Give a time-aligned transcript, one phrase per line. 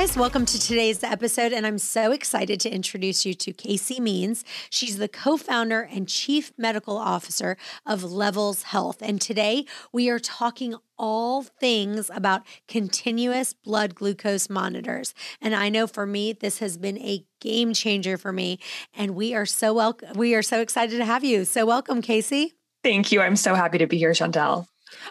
[0.00, 1.52] Guys, welcome to today's episode.
[1.52, 4.46] And I'm so excited to introduce you to Casey Means.
[4.70, 9.02] She's the co founder and chief medical officer of Levels Health.
[9.02, 15.12] And today we are talking all things about continuous blood glucose monitors.
[15.38, 18.58] And I know for me, this has been a game changer for me.
[18.94, 20.16] And we are so welcome.
[20.16, 21.44] We are so excited to have you.
[21.44, 22.54] So welcome, Casey.
[22.82, 23.20] Thank you.
[23.20, 24.66] I'm so happy to be here, Chantel.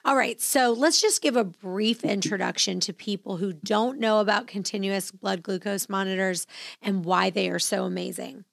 [0.05, 0.39] All right.
[0.41, 5.43] So let's just give a brief introduction to people who don't know about continuous blood
[5.43, 6.47] glucose monitors
[6.81, 8.45] and why they are so amazing.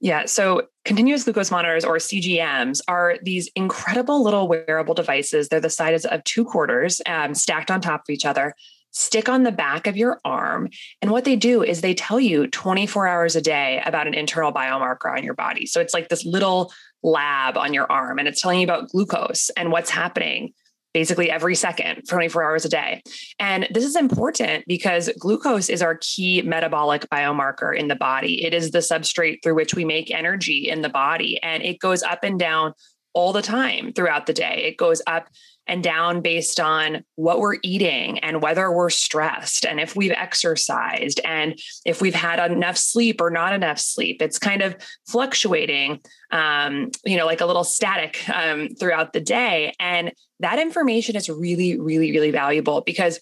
[0.00, 0.26] Yeah.
[0.26, 5.48] So continuous glucose monitors or CGMs are these incredible little wearable devices.
[5.48, 8.54] They're the size of two quarters um, stacked on top of each other,
[8.90, 10.68] stick on the back of your arm.
[11.00, 14.52] And what they do is they tell you 24 hours a day about an internal
[14.52, 15.64] biomarker on your body.
[15.64, 16.70] So it's like this little
[17.04, 20.52] lab on your arm and it's telling you about glucose and what's happening
[20.94, 23.02] basically every second 24 hours a day.
[23.40, 28.44] And this is important because glucose is our key metabolic biomarker in the body.
[28.44, 32.04] It is the substrate through which we make energy in the body and it goes
[32.04, 32.74] up and down
[33.12, 34.64] all the time throughout the day.
[34.66, 35.26] It goes up
[35.66, 41.20] and down based on what we're eating and whether we're stressed and if we've exercised
[41.24, 44.20] and if we've had enough sleep or not enough sleep.
[44.20, 49.72] It's kind of fluctuating, um, you know, like a little static um, throughout the day.
[49.80, 53.20] And that information is really, really, really valuable because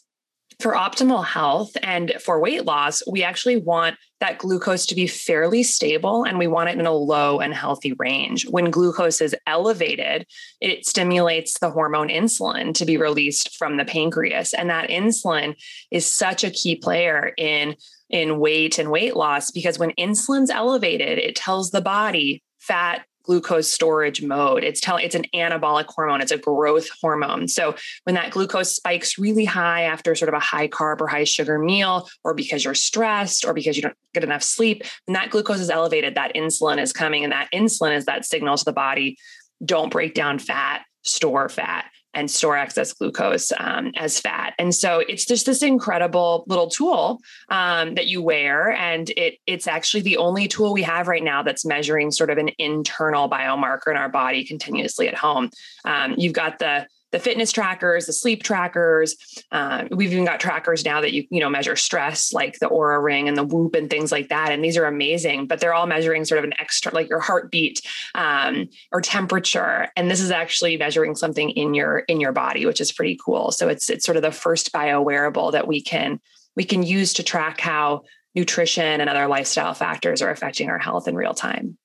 [0.62, 5.64] for optimal health and for weight loss, we actually want that glucose to be fairly
[5.64, 8.46] stable and we want it in a low and healthy range.
[8.48, 10.27] When glucose is elevated,
[10.60, 14.55] it stimulates the hormone insulin to be released from the pancreas.
[14.55, 15.56] And that insulin
[15.90, 17.74] is such a key player in,
[18.08, 23.68] in weight and weight loss because when insulin's elevated, it tells the body fat glucose
[23.68, 24.64] storage mode.
[24.64, 27.48] It's telling it's an anabolic hormone, it's a growth hormone.
[27.48, 27.74] So
[28.05, 31.58] when that glucose spikes really high after sort of a high carb or high sugar
[31.58, 35.61] meal, or because you're stressed or because you don't get enough sleep, when that glucose
[35.61, 39.16] is elevated, that insulin is coming, and that insulin is that signal to the body
[39.64, 44.55] don't break down fat, store fat and store excess glucose um, as fat.
[44.58, 49.67] And so it's just this incredible little tool um, that you wear, and it it's
[49.67, 53.90] actually the only tool we have right now that's measuring sort of an internal biomarker
[53.90, 55.50] in our body continuously at home.
[55.84, 59.17] Um, you've got the the fitness trackers, the sleep trackers.
[59.52, 63.02] Uh, we've even got trackers now that you you know measure stress, like the Oura
[63.02, 64.50] Ring and the Whoop and things like that.
[64.50, 67.83] And these are amazing, but they're all measuring sort of an extra, like your heartbeat
[68.14, 69.89] um, or temperature.
[69.95, 73.52] And this is actually measuring something in your in your body, which is pretty cool.
[73.52, 76.18] So it's it's sort of the first bio wearable that we can
[76.56, 78.02] we can use to track how
[78.34, 81.77] nutrition and other lifestyle factors are affecting our health in real time.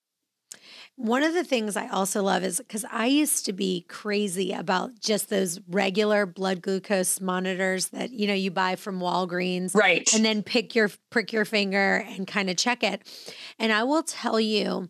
[0.97, 4.99] One of the things I also love is because I used to be crazy about
[4.99, 10.11] just those regular blood glucose monitors that you know you buy from Walgreens, right?
[10.15, 13.07] And then pick your prick your finger and kind of check it.
[13.59, 14.89] And I will tell you,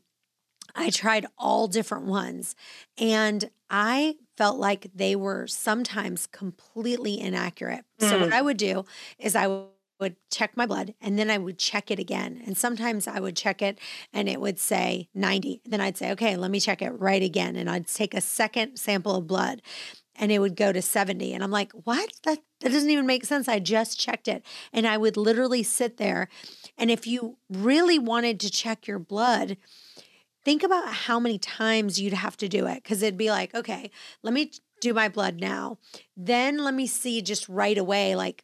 [0.73, 2.55] I tried all different ones,
[2.97, 7.83] and I felt like they were sometimes completely inaccurate.
[7.99, 8.09] Mm.
[8.09, 8.33] So what mm.
[8.33, 8.85] I would do
[9.19, 9.65] is I would
[9.99, 12.41] would check my blood and then I would check it again.
[12.45, 13.79] And sometimes I would check it
[14.13, 15.61] and it would say 90.
[15.65, 17.55] Then I'd say, okay, let me check it right again.
[17.55, 19.61] And I'd take a second sample of blood
[20.15, 21.33] and it would go to 70.
[21.33, 22.11] And I'm like, what?
[22.23, 23.47] That, that doesn't even make sense.
[23.47, 24.43] I just checked it.
[24.73, 26.27] And I would literally sit there.
[26.77, 29.57] And if you really wanted to check your blood,
[30.43, 32.83] think about how many times you'd have to do it.
[32.83, 33.91] Cause it'd be like, okay,
[34.23, 35.77] let me do my blood now.
[36.15, 38.43] Then let me see just right away, like,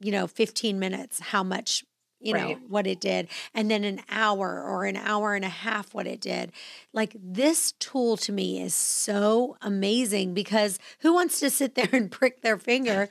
[0.00, 1.84] you know, 15 minutes, how much,
[2.20, 2.58] you right.
[2.58, 6.06] know, what it did, and then an hour or an hour and a half, what
[6.06, 6.52] it did.
[6.92, 12.10] Like this tool to me is so amazing because who wants to sit there and
[12.10, 13.08] prick their finger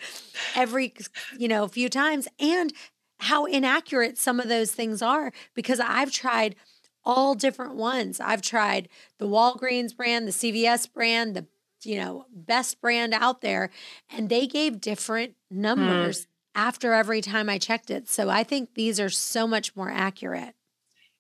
[0.56, 0.94] every,
[1.38, 2.27] you know, few times?
[2.39, 2.74] And
[3.19, 6.56] how inaccurate some of those things are because I've tried
[7.03, 8.19] all different ones.
[8.19, 8.88] I've tried
[9.18, 11.45] the Walgreens brand, the CVS brand, the
[11.83, 13.69] you know, best brand out there
[14.09, 15.62] and they gave different hmm.
[15.62, 16.27] numbers
[16.59, 18.09] after every time I checked it.
[18.09, 20.56] So I think these are so much more accurate.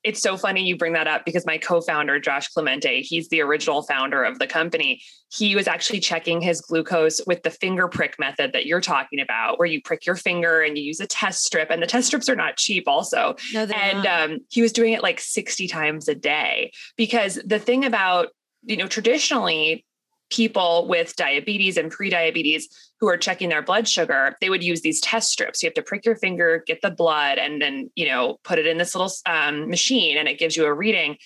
[0.03, 3.83] It's so funny you bring that up because my co-founder Josh Clemente, he's the original
[3.83, 5.01] founder of the company.
[5.29, 9.59] He was actually checking his glucose with the finger prick method that you're talking about,
[9.59, 12.29] where you prick your finger and you use a test strip, and the test strips
[12.29, 13.35] are not cheap, also.
[13.53, 17.83] No, and um, he was doing it like 60 times a day because the thing
[17.85, 18.29] about
[18.63, 19.85] you know traditionally
[20.29, 22.67] people with diabetes and pre-diabetes
[22.99, 25.61] who are checking their blood sugar, they would use these test strips.
[25.61, 28.67] You have to prick your finger, get the blood, and then you know put it
[28.67, 31.17] in this little um, machine, and it gives you a reading.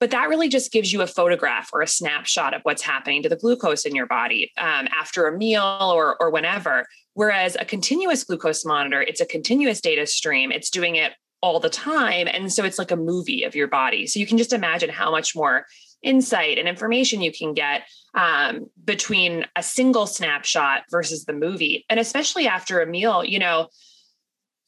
[0.00, 3.28] But that really just gives you a photograph or a snapshot of what's happening to
[3.28, 6.86] the glucose in your body um, after a meal or or whenever.
[7.14, 10.52] Whereas a continuous glucose monitor, it's a continuous data stream.
[10.52, 14.06] It's doing it all the time, and so it's like a movie of your body.
[14.06, 15.66] So you can just imagine how much more
[16.02, 17.82] insight and information you can get
[18.18, 21.86] um, between a single snapshot versus the movie.
[21.88, 23.68] And especially after a meal, you know,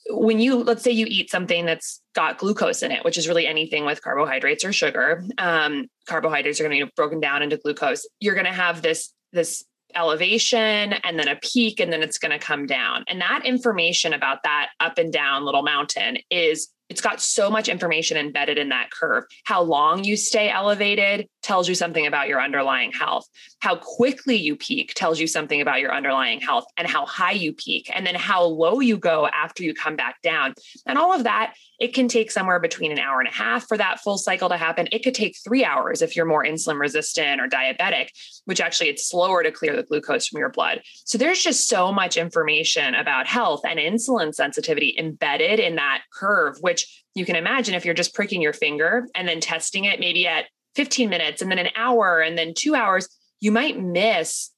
[0.09, 3.47] when you let's say you eat something that's got glucose in it, which is really
[3.47, 8.09] anything with carbohydrates or sugar, um, carbohydrates are going to be broken down into glucose.
[8.21, 9.65] You're going to have this this
[9.97, 13.05] elevation and then a peak and then it's going to come down.
[13.09, 17.69] And that information about that up and down little mountain is it's got so much
[17.69, 19.25] information embedded in that curve.
[19.45, 23.27] How long you stay elevated tells you something about your underlying health.
[23.61, 27.53] How quickly you peak tells you something about your underlying health and how high you
[27.53, 30.53] peak and then how low you go after you come back down.
[30.85, 33.79] And all of that, it can take somewhere between an hour and a half for
[33.79, 34.89] that full cycle to happen.
[34.93, 38.09] It could take 3 hours if you're more insulin resistant or diabetic,
[38.45, 40.83] which actually it's slower to clear the glucose from your blood.
[41.05, 46.57] So there's just so much information about health and insulin sensitivity embedded in that curve
[46.61, 46.80] which which
[47.15, 50.47] you can imagine if you're just pricking your finger and then testing it maybe at
[50.77, 53.09] 15 minutes and then an hour and then two hours,
[53.41, 54.51] you might miss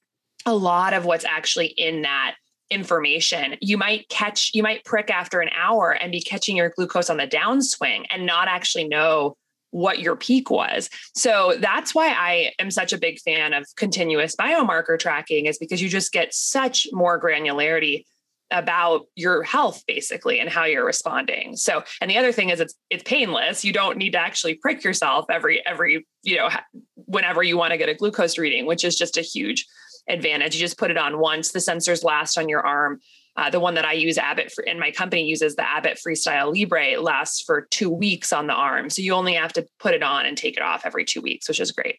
[0.45, 2.35] a lot of what's actually in that
[2.71, 3.57] information.
[3.61, 7.19] You might catch, you might prick after an hour and be catching your glucose on
[7.19, 9.37] the downswing and not actually know
[9.71, 10.91] what your peak was.
[11.15, 15.81] So that's why I am such a big fan of continuous biomarker tracking, is because
[15.81, 18.05] you just get such more granularity
[18.53, 21.57] about your health basically and how you're responding.
[21.57, 23.65] So, and the other thing is it's it's painless.
[23.65, 26.51] You don't need to actually prick yourself every every, you know,
[26.95, 29.67] whenever you want to get a glucose reading, which is just a huge
[30.09, 30.55] advantage.
[30.55, 31.51] You just put it on once.
[31.51, 33.01] The sensors last on your arm.
[33.35, 37.01] Uh, the one that I use, Abbott, and my company uses the Abbott Freestyle Libre,
[37.01, 38.91] lasts for two weeks on the arm.
[38.91, 41.49] So you only have to put it on and take it off every two weeks,
[41.49, 41.97] which is great.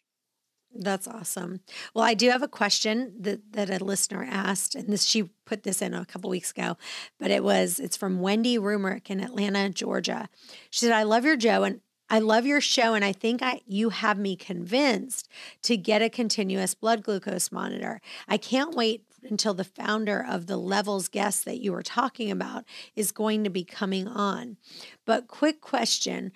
[0.75, 1.59] That's awesome.
[1.93, 5.63] Well, I do have a question that, that a listener asked, and this she put
[5.63, 6.77] this in a couple weeks ago,
[7.19, 10.29] but it was it's from Wendy Rumerick in Atlanta, Georgia.
[10.71, 13.61] She said, "I love your Joe, and I love your show, and I think I
[13.67, 15.29] you have me convinced
[15.63, 18.01] to get a continuous blood glucose monitor.
[18.27, 22.65] I can't wait until the founder of the Levels guest that you were talking about
[22.95, 24.57] is going to be coming on.
[25.05, 26.31] But quick question."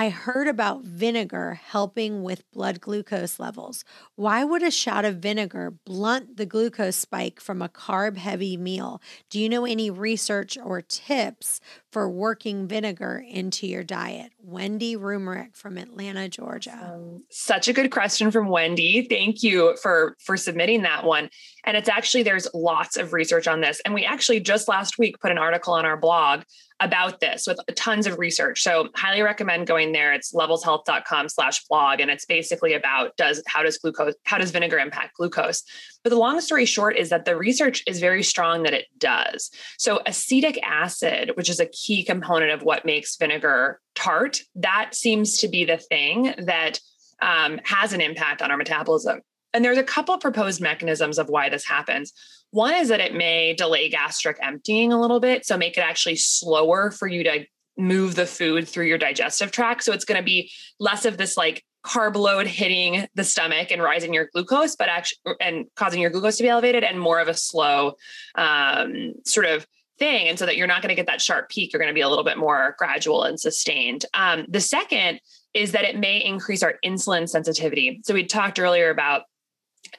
[0.00, 3.84] I heard about vinegar helping with blood glucose levels.
[4.14, 9.02] Why would a shot of vinegar blunt the glucose spike from a carb heavy meal?
[9.28, 11.60] Do you know any research or tips
[11.90, 14.30] for working vinegar into your diet?
[14.40, 16.78] Wendy Rumerick from Atlanta, Georgia.
[16.94, 19.04] Um, such a good question from Wendy.
[19.10, 21.28] Thank you for for submitting that one.
[21.64, 25.18] And it's actually there's lots of research on this and we actually just last week
[25.18, 26.42] put an article on our blog
[26.80, 28.62] about this with tons of research.
[28.62, 30.12] So highly recommend going there.
[30.12, 32.00] It's levelshealth.com slash blog.
[32.00, 35.62] And it's basically about does how does glucose, how does vinegar impact glucose?
[36.04, 39.50] But the long story short is that the research is very strong that it does.
[39.76, 45.38] So acetic acid, which is a key component of what makes vinegar tart, that seems
[45.38, 46.80] to be the thing that
[47.20, 49.22] um, has an impact on our metabolism.
[49.54, 52.12] And there's a couple proposed mechanisms of why this happens.
[52.50, 56.16] One is that it may delay gastric emptying a little bit, so make it actually
[56.16, 59.84] slower for you to move the food through your digestive tract.
[59.84, 60.50] So it's going to be
[60.80, 65.34] less of this like carb load hitting the stomach and rising your glucose, but actually
[65.40, 67.94] and causing your glucose to be elevated, and more of a slow
[68.34, 69.66] um, sort of
[69.98, 70.28] thing.
[70.28, 72.00] And so that you're not going to get that sharp peak, you're going to be
[72.00, 74.04] a little bit more gradual and sustained.
[74.14, 75.20] Um, the second
[75.54, 78.00] is that it may increase our insulin sensitivity.
[78.04, 79.22] So we talked earlier about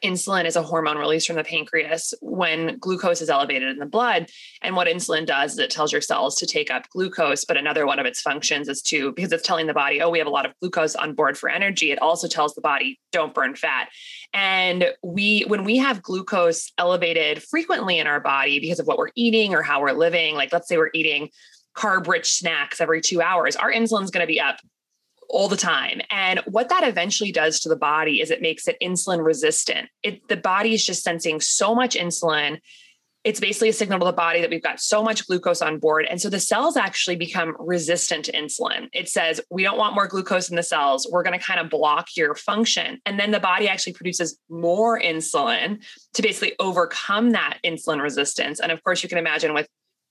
[0.04, 4.30] insulin is a hormone released from the pancreas when glucose is elevated in the blood.
[4.62, 7.46] And what insulin does is it tells your cells to take up glucose.
[7.46, 10.20] But another one of its functions is to, because it's telling the body, oh, we
[10.20, 13.34] have a lot of glucose on board for energy, it also tells the body, don't
[13.34, 13.90] burn fat.
[14.34, 19.12] And we, when we have glucose elevated frequently in our body because of what we're
[19.16, 21.30] eating or how we're living, like let's say we're eating
[21.76, 24.58] carb rich snacks every two hours, our insulin's going to be up
[25.30, 26.02] all the time.
[26.10, 29.90] And what that eventually does to the body is it makes it insulin resistant.
[30.04, 32.60] It, the body is just sensing so much insulin.
[33.26, 36.08] It's basically a signal to the body that we've got so much glucose on board.
[36.10, 38.88] And so the cells actually become resistant to insulin.
[38.94, 41.08] It says, we don't want more glucose in the cells.
[41.12, 43.02] We're going to kind of block your function.
[43.06, 45.84] And then the body actually produces more insulin
[46.14, 48.62] to basically overcome that insulin resistance.
[48.62, 49.68] And of course, you can imagine with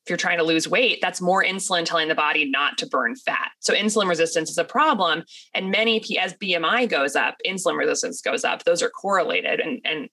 [0.09, 3.15] if you're trying to lose weight, that's more insulin telling the body not to burn
[3.15, 3.51] fat.
[3.61, 5.23] So insulin resistance is a problem.
[5.53, 8.65] And many, as BMI goes up, insulin resistance goes up.
[8.65, 9.61] Those are correlated.
[9.61, 10.09] And, and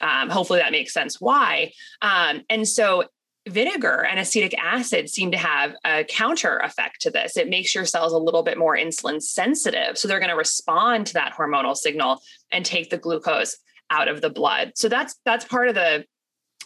[0.00, 1.72] Um, hopefully that makes sense why.
[2.02, 3.04] Um, and so
[3.48, 7.36] vinegar and acetic acid seem to have a counter effect to this.
[7.36, 9.96] It makes your cells a little bit more insulin sensitive.
[9.96, 12.20] So they're going to respond to that hormonal signal
[12.52, 13.56] and take the glucose
[13.90, 14.72] out of the blood.
[14.74, 16.04] So that's that's part of the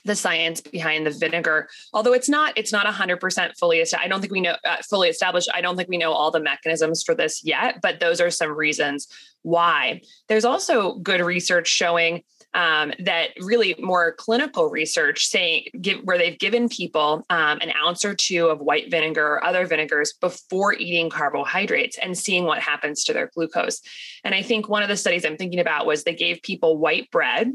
[0.05, 4.21] the science behind the vinegar although it's not it's not 100% fully established i don't
[4.21, 7.15] think we know uh, fully established i don't think we know all the mechanisms for
[7.15, 9.09] this yet but those are some reasons
[9.43, 12.23] why there's also good research showing
[12.55, 18.05] um, that really more clinical research saying give, where they've given people um, an ounce
[18.05, 23.03] or two of white vinegar or other vinegars before eating carbohydrates and seeing what happens
[23.05, 23.81] to their glucose.
[24.23, 27.11] And I think one of the studies I'm thinking about was they gave people white
[27.11, 27.53] bread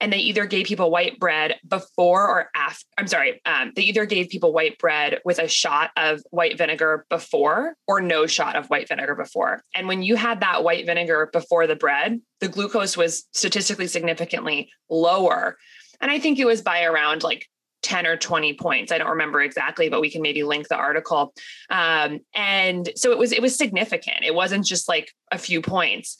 [0.00, 2.84] and they either gave people white bread before or after.
[2.96, 7.06] I'm sorry, um, they either gave people white bread with a shot of white vinegar
[7.10, 9.62] before or no shot of white vinegar before.
[9.74, 14.70] And when you had that white vinegar before the bread, the glucose was statistically significantly
[14.88, 15.56] lower.
[16.00, 17.46] And I think it was by around like
[17.82, 18.92] 10 or 20 points.
[18.92, 21.32] I don't remember exactly, but we can maybe link the article.
[21.70, 24.24] Um, and so it was it was significant.
[24.24, 26.16] It wasn't just like a few points.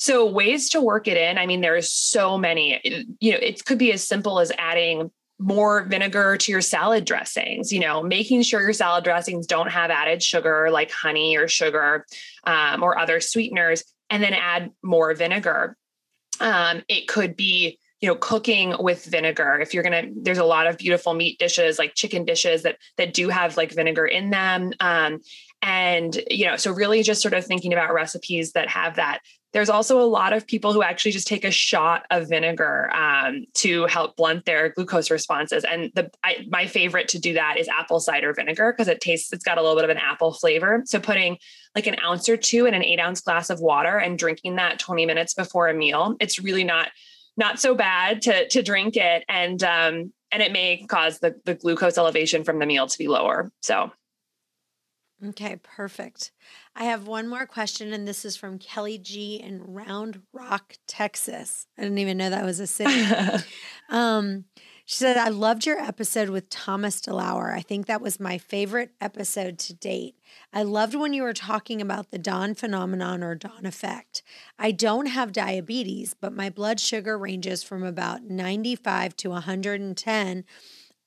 [0.00, 1.36] So ways to work it in.
[1.36, 2.80] I mean, there's so many.
[3.20, 7.72] You know, it could be as simple as adding more vinegar to your salad dressings
[7.72, 12.04] you know making sure your salad dressings don't have added sugar like honey or sugar
[12.44, 15.78] um, or other sweeteners and then add more vinegar
[16.40, 20.66] um, it could be you know cooking with vinegar if you're gonna there's a lot
[20.66, 24.74] of beautiful meat dishes like chicken dishes that that do have like vinegar in them
[24.80, 25.20] um,
[25.62, 29.20] and you know so really just sort of thinking about recipes that have that
[29.52, 33.46] there's also a lot of people who actually just take a shot of vinegar um,
[33.54, 35.64] to help blunt their glucose responses.
[35.64, 39.32] And the I, my favorite to do that is apple cider vinegar because it tastes
[39.32, 40.82] it's got a little bit of an apple flavor.
[40.86, 41.38] So putting
[41.74, 44.78] like an ounce or two in an eight ounce glass of water and drinking that
[44.78, 46.90] 20 minutes before a meal, it's really not
[47.36, 51.54] not so bad to to drink it and um, and it may cause the the
[51.54, 53.50] glucose elevation from the meal to be lower.
[53.62, 53.90] So
[55.22, 56.32] Okay, perfect.
[56.80, 61.66] I have one more question, and this is from Kelly G in Round Rock, Texas.
[61.76, 63.04] I didn't even know that was a city.
[63.90, 64.46] um,
[64.86, 67.54] she said, I loved your episode with Thomas DeLauer.
[67.54, 70.16] I think that was my favorite episode to date.
[70.54, 74.22] I loved when you were talking about the dawn phenomenon or dawn effect.
[74.58, 80.44] I don't have diabetes, but my blood sugar ranges from about 95 to 110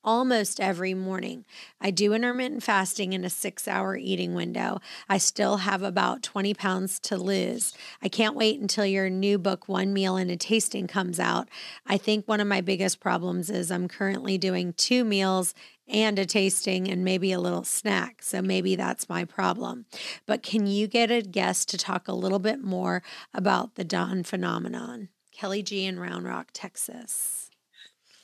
[0.04, 1.44] almost every morning.
[1.80, 4.80] I do intermittent fasting in a six hour eating window.
[5.08, 7.72] I still have about 20 pounds to lose.
[8.02, 11.48] I can't wait until your new book, One Meal and a Tasting, comes out.
[11.86, 15.54] I think one of my biggest problems is I'm currently doing two meals
[15.86, 18.22] and a tasting and maybe a little snack.
[18.22, 19.86] So maybe that's my problem.
[20.26, 24.22] But can you get a guest to talk a little bit more about the dawn
[24.22, 25.08] phenomenon?
[25.32, 27.43] Kelly G in Round Rock, Texas.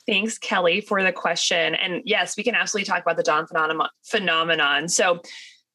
[0.07, 1.75] Thanks, Kelly, for the question.
[1.75, 3.45] And yes, we can absolutely talk about the dawn
[4.03, 4.87] phenomenon.
[4.87, 5.21] So,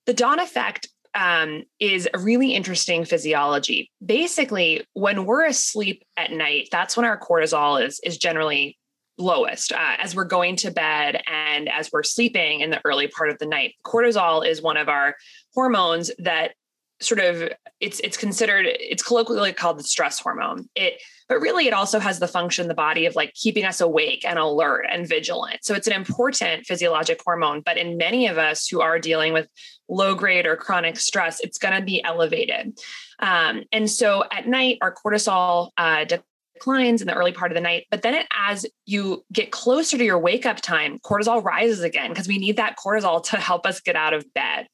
[0.06, 3.90] the dawn effect um, is a really interesting physiology.
[4.04, 8.78] Basically, when we're asleep at night, that's when our cortisol is is generally
[9.18, 13.30] lowest uh, as we're going to bed and as we're sleeping in the early part
[13.30, 13.74] of the night.
[13.84, 15.16] Cortisol is one of our
[15.54, 16.52] hormones that
[17.00, 17.48] sort of
[17.80, 20.68] it's it's considered it's colloquially called the stress hormone.
[20.74, 24.24] It but really it also has the function the body of like keeping us awake
[24.24, 25.58] and alert and vigilant.
[25.62, 29.48] So it's an important physiologic hormone, but in many of us who are dealing with
[29.88, 32.78] low grade or chronic stress, it's going to be elevated.
[33.18, 37.60] Um, and so at night, our cortisol uh, declines in the early part of the
[37.60, 41.82] night, but then it, as you get closer to your wake up time, cortisol rises
[41.82, 44.66] again because we need that cortisol to help us get out of bed.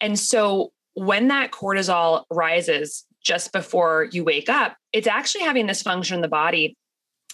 [0.00, 5.82] And so when that cortisol rises just before you wake up, it's actually having this
[5.82, 6.76] function in the body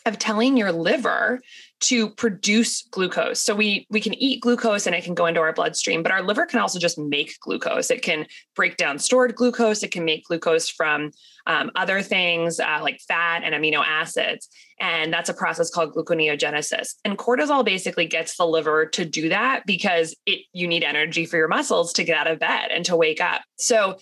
[0.06, 1.40] of telling your liver
[1.84, 3.40] to produce glucose.
[3.40, 6.22] So we we can eat glucose and it can go into our bloodstream, but our
[6.22, 7.90] liver can also just make glucose.
[7.90, 8.26] It can
[8.56, 9.82] break down stored glucose.
[9.82, 11.10] It can make glucose from
[11.46, 14.48] um, other things uh, like fat and amino acids,
[14.80, 16.94] and that's a process called gluconeogenesis.
[17.04, 21.36] And cortisol basically gets the liver to do that because it you need energy for
[21.36, 23.42] your muscles to get out of bed and to wake up.
[23.56, 23.98] So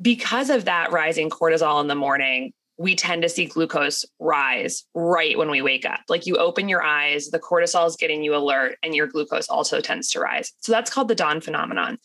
[0.00, 5.38] because of that rising cortisol in the morning, we tend to see glucose rise right
[5.38, 6.00] when we wake up.
[6.08, 9.80] Like you open your eyes, the cortisol is getting you alert, and your glucose also
[9.80, 10.52] tends to rise.
[10.60, 11.98] So that's called the dawn phenomenon.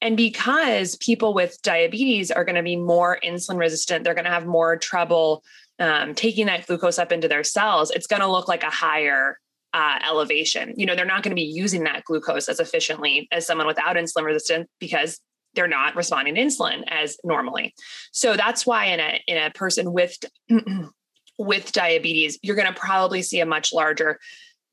[0.00, 4.30] And because people with diabetes are going to be more insulin resistant, they're going to
[4.30, 5.44] have more trouble
[5.78, 7.90] um, taking that glucose up into their cells.
[7.90, 9.38] It's going to look like a higher
[9.72, 10.72] uh, elevation.
[10.76, 13.96] You know, they're not going to be using that glucose as efficiently as someone without
[13.96, 15.20] insulin resistance because
[15.56, 17.74] they're not responding to insulin as normally.
[18.12, 20.16] So that's why in a in a person with
[21.38, 24.18] with diabetes, you're going to probably see a much larger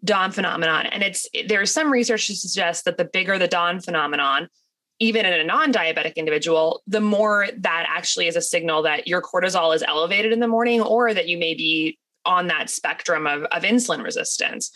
[0.04, 0.86] dawn phenomenon.
[0.86, 4.50] And it's there's some research to suggest that the bigger the dawn phenomenon,
[5.00, 9.76] even in a non-diabetic individual, the more that actually is a signal that your cortisol
[9.76, 13.64] is elevated in the morning or that you may be on that spectrum of, of
[13.64, 14.72] insulin resistance.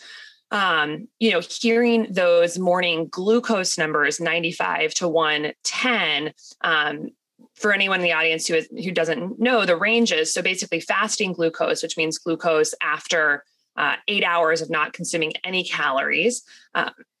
[0.50, 7.10] Um, you know, hearing those morning glucose numbers, 95 to 110, um,
[7.54, 11.32] for anyone in the audience who is who doesn't know the ranges, so basically fasting
[11.32, 13.44] glucose, which means glucose after
[13.76, 16.42] uh, eight hours of not consuming any calories.
[16.74, 16.90] Uh,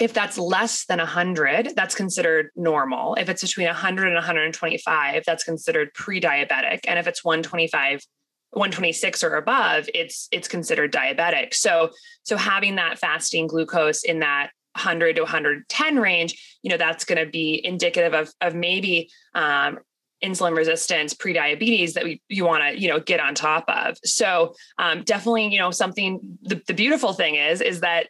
[0.00, 3.14] if that's less than 100, that's considered normal.
[3.16, 6.80] If it's between 100 and 125, that's considered pre-diabetic.
[6.86, 8.06] And if it's 125
[8.50, 11.54] 126 or above it's it's considered diabetic.
[11.54, 11.90] So
[12.22, 17.24] so having that fasting glucose in that 100 to 110 range you know that's going
[17.24, 19.78] to be indicative of of maybe um,
[20.24, 23.96] insulin resistance pre-diabetes that we, you want to you know get on top of.
[24.04, 28.08] So um, definitely you know something the, the beautiful thing is is that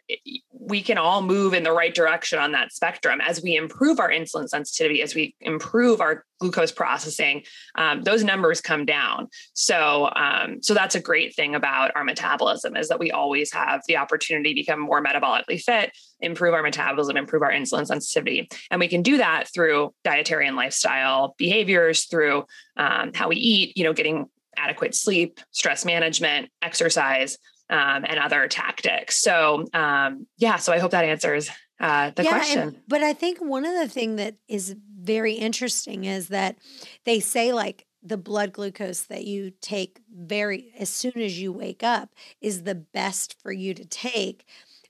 [0.59, 4.09] we can all move in the right direction on that spectrum as we improve our
[4.09, 7.43] insulin sensitivity as we improve our glucose processing
[7.75, 9.27] um, those numbers come down.
[9.53, 13.81] So um, so that's a great thing about our metabolism is that we always have
[13.87, 18.49] the opportunity to become more metabolically fit improve our metabolism improve our insulin sensitivity.
[18.69, 23.77] And we can do that through dietary and lifestyle behaviors through um, how we eat
[23.77, 27.37] you know getting adequate sleep stress management exercise
[27.69, 31.49] um, and other tactics so um, yeah so i hope that answers
[31.79, 32.59] uh, the yeah, question.
[32.59, 36.57] And, but I think one of the thing that is very interesting is that
[37.05, 41.83] they say like the blood glucose that you take very as soon as you wake
[41.83, 44.45] up is the best for you to take.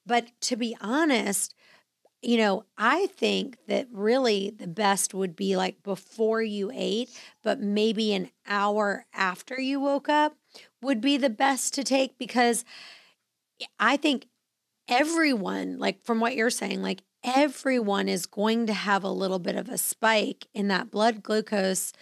[0.06, 1.54] But to be honest,
[2.22, 7.10] you know, I think that really the best would be like before you ate,
[7.44, 10.36] but maybe an hour after you woke up
[10.82, 12.66] would be the best to take because
[13.80, 14.28] I think
[14.90, 19.56] everyone, like from what you're saying, like everyone is going to have a little bit
[19.56, 21.94] of a spike in that blood glucose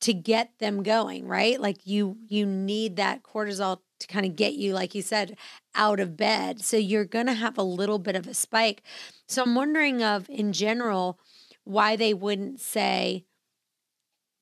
[0.00, 1.60] to get them going, right?
[1.60, 5.36] Like you you need that cortisol to kind of get you like you said
[5.74, 6.62] out of bed.
[6.62, 8.82] So you're going to have a little bit of a spike.
[9.28, 11.18] So I'm wondering of in general
[11.64, 13.26] why they wouldn't say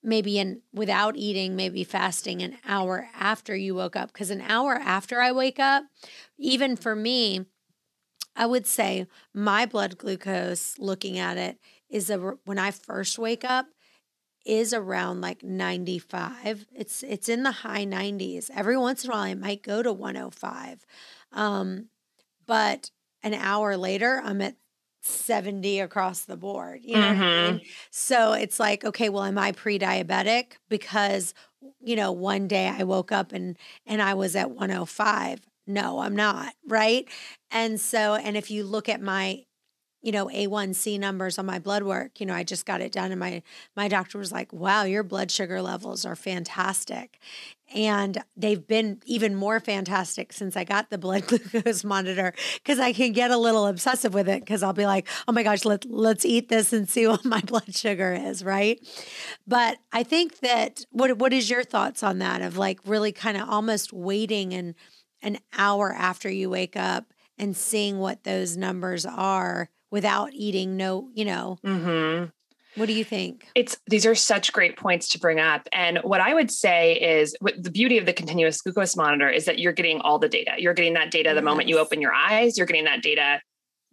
[0.03, 4.75] maybe in without eating, maybe fasting an hour after you woke up because an hour
[4.75, 5.85] after I wake up,
[6.39, 7.47] even for me,
[8.37, 11.59] I would say my blood glucose, looking at it,
[11.91, 13.67] is a, when I first wake up,
[14.47, 16.67] is around like 95.
[16.75, 18.51] It's it's in the high 90s.
[18.55, 20.87] Every once in a while, it might go to 105,
[21.33, 21.89] um,
[22.47, 22.91] but
[23.23, 24.57] an hour later, I'm at
[25.09, 26.81] 70 across the board.
[26.83, 27.23] You know mm-hmm.
[27.23, 27.61] I mean?
[27.91, 31.35] So it's like, okay, well, am I pre-diabetic because
[31.81, 36.17] you know one day I woke up and and I was at 105 no, I'm
[36.17, 37.07] not, right?
[37.51, 39.45] And so, and if you look at my,
[40.03, 43.11] you know, A1C numbers on my blood work, you know, I just got it done
[43.11, 43.43] and my
[43.77, 47.19] my doctor was like, "Wow, your blood sugar levels are fantastic."
[47.75, 52.93] And they've been even more fantastic since I got the blood glucose monitor because I
[52.93, 55.85] can get a little obsessive with it because I'll be like, oh my gosh, let,
[55.85, 58.81] let's eat this and see what my blood sugar is, right?
[59.47, 63.37] But I think that what what is your thoughts on that of like really kind
[63.37, 64.75] of almost waiting and
[65.23, 71.09] an hour after you wake up and seeing what those numbers are without eating no
[71.15, 72.27] you know mm-hmm.
[72.81, 76.21] what do you think it's these are such great points to bring up and what
[76.21, 80.01] i would say is the beauty of the continuous glucose monitor is that you're getting
[80.01, 81.45] all the data you're getting that data the yes.
[81.45, 83.41] moment you open your eyes you're getting that data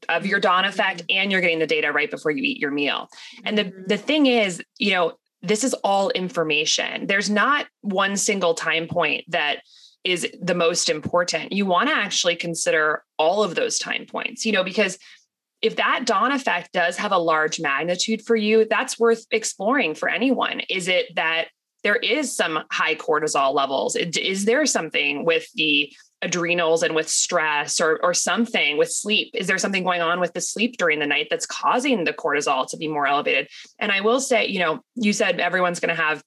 [0.10, 1.18] of your dawn effect mm-hmm.
[1.18, 3.08] and you're getting the data right before you eat your meal
[3.44, 3.84] and the mm-hmm.
[3.88, 9.24] the thing is you know this is all information there's not one single time point
[9.28, 9.60] that
[10.06, 11.52] is the most important.
[11.52, 14.98] You want to actually consider all of those time points, you know, because
[15.62, 20.10] if that dawn effect does have a large magnitude for you, that's worth exploring for
[20.10, 20.62] anyone.
[20.70, 21.48] Is it that
[21.84, 23.96] there is some high cortisol levels?
[23.96, 29.32] Is there something with the adrenals and with stress or or something with sleep?
[29.34, 32.68] Is there something going on with the sleep during the night that's causing the cortisol
[32.70, 33.48] to be more elevated?
[33.80, 36.24] And I will say, you know, you said everyone's going to have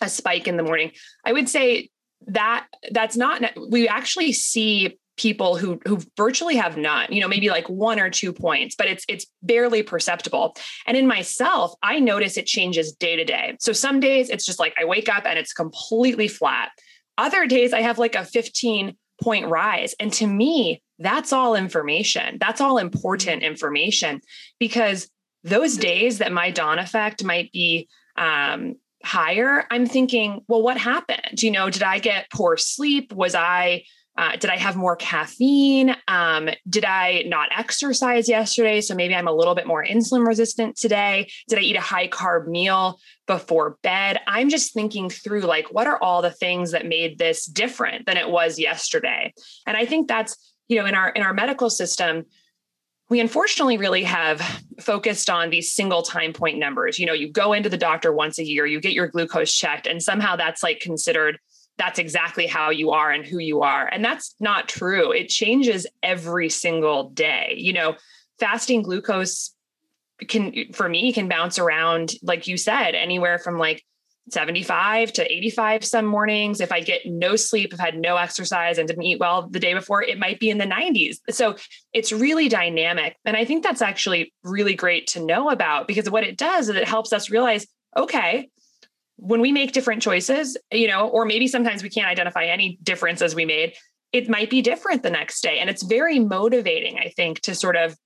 [0.00, 0.92] a spike in the morning.
[1.24, 1.90] I would say
[2.26, 7.50] that that's not we actually see people who who virtually have none you know maybe
[7.50, 10.56] like one or two points but it's it's barely perceptible.
[10.86, 13.56] And in myself i notice it changes day to day.
[13.60, 16.70] So some days it's just like i wake up and it's completely flat.
[17.18, 19.94] Other days i have like a 15 point rise.
[20.00, 22.38] And to me that's all information.
[22.40, 24.22] That's all important information
[24.58, 25.08] because
[25.44, 31.42] those days that my dawn effect might be um, higher, I'm thinking, well, what happened?
[31.42, 33.12] You know, did I get poor sleep?
[33.14, 33.84] Was I
[34.16, 35.96] uh, did I have more caffeine?
[36.08, 38.80] Um, did I not exercise yesterday?
[38.80, 41.30] So maybe I'm a little bit more insulin resistant today.
[41.48, 44.18] Did I eat a high carb meal before bed?
[44.26, 48.16] I'm just thinking through like, what are all the things that made this different than
[48.16, 49.32] it was yesterday?
[49.66, 50.36] And I think that's,
[50.68, 52.26] you know, in our in our medical system,
[53.08, 54.40] we unfortunately really have
[54.80, 56.98] focused on these single time point numbers.
[56.98, 59.86] You know, you go into the doctor once a year, you get your glucose checked,
[59.86, 61.38] and somehow that's like considered
[61.80, 63.86] that's exactly how you are and who you are.
[63.86, 65.12] And that's not true.
[65.12, 67.54] It changes every single day.
[67.56, 67.96] You know,
[68.38, 69.54] fasting glucose
[70.28, 73.82] can, for me, can bounce around, like you said, anywhere from like
[74.28, 76.60] 75 to 85 some mornings.
[76.60, 79.58] If I get no sleep, if I had no exercise and didn't eat well the
[79.58, 81.16] day before, it might be in the 90s.
[81.30, 81.56] So
[81.94, 83.16] it's really dynamic.
[83.24, 86.76] And I think that's actually really great to know about because what it does is
[86.76, 87.66] it helps us realize
[87.96, 88.50] okay,
[89.20, 93.34] when we make different choices, you know, or maybe sometimes we can't identify any differences
[93.34, 93.74] we made,
[94.12, 95.58] it might be different the next day.
[95.58, 97.96] And it's very motivating, I think, to sort of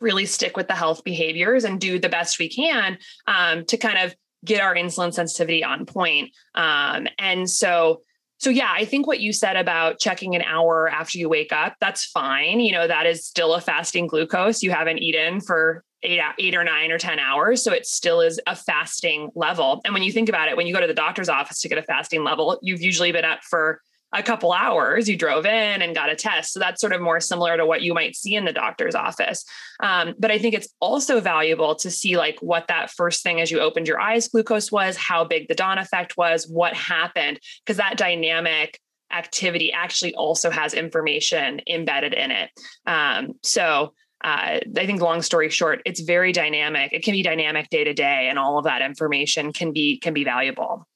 [0.00, 3.98] really stick with the health behaviors and do the best we can um, to kind
[3.98, 6.30] of get our insulin sensitivity on point.
[6.54, 8.02] Um, and so,
[8.38, 11.76] so yeah, I think what you said about checking an hour after you wake up,
[11.80, 12.60] that's fine.
[12.60, 14.62] You know, that is still a fasting glucose.
[14.62, 17.62] You haven't eaten for eight, eight or nine or 10 hours.
[17.62, 19.80] So it still is a fasting level.
[19.84, 21.78] And when you think about it, when you go to the doctor's office to get
[21.78, 23.80] a fasting level, you've usually been up for
[24.12, 25.08] a couple hours.
[25.08, 26.52] You drove in and got a test.
[26.52, 29.44] So that's sort of more similar to what you might see in the doctor's office.
[29.80, 33.50] Um, but I think it's also valuable to see like what that first thing as
[33.50, 37.76] you opened your eyes glucose was, how big the dawn effect was, what happened, because
[37.76, 38.80] that dynamic
[39.10, 42.50] activity actually also has information embedded in it.
[42.86, 46.92] Um, so uh, I think long story short, it's very dynamic.
[46.92, 50.14] It can be dynamic day to day, and all of that information can be can
[50.14, 50.86] be valuable.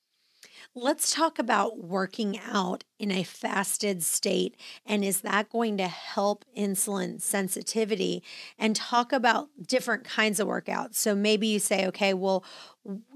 [0.74, 4.56] Let's talk about working out in a fasted state.
[4.86, 8.22] And is that going to help insulin sensitivity?
[8.58, 10.94] And talk about different kinds of workouts.
[10.94, 12.42] So maybe you say, okay, well,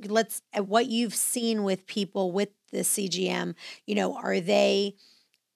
[0.07, 3.55] let's, what you've seen with people with the CGM,
[3.87, 4.95] you know, are they,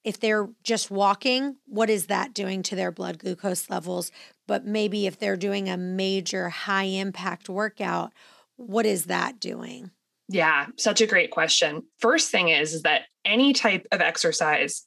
[0.03, 4.11] if they're just walking, what is that doing to their blood glucose levels?
[4.51, 8.13] But maybe if they're doing a major high impact workout,
[8.57, 9.93] what is that doing?
[10.29, 11.85] Yeah, such a great question.
[12.01, 14.85] First thing is, is that any type of exercise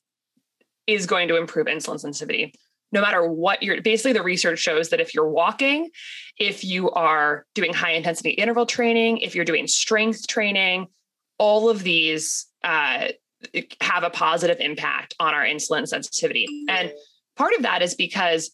[0.85, 2.53] is going to improve insulin sensitivity.
[2.91, 5.91] No matter what you're basically, the research shows that if you're walking,
[6.37, 10.87] if you are doing high intensity interval training, if you're doing strength training,
[11.37, 13.07] all of these uh,
[13.79, 16.47] have a positive impact on our insulin sensitivity.
[16.67, 16.91] And
[17.37, 18.51] part of that is because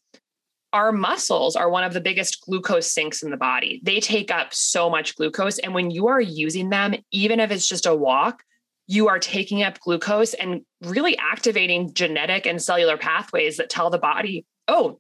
[0.72, 3.82] our muscles are one of the biggest glucose sinks in the body.
[3.84, 5.60] They take up so much glucose.
[5.60, 8.44] And when you are using them, even if it's just a walk,
[8.88, 13.98] you are taking up glucose and really activating genetic and cellular pathways that tell the
[13.98, 15.00] body, oh,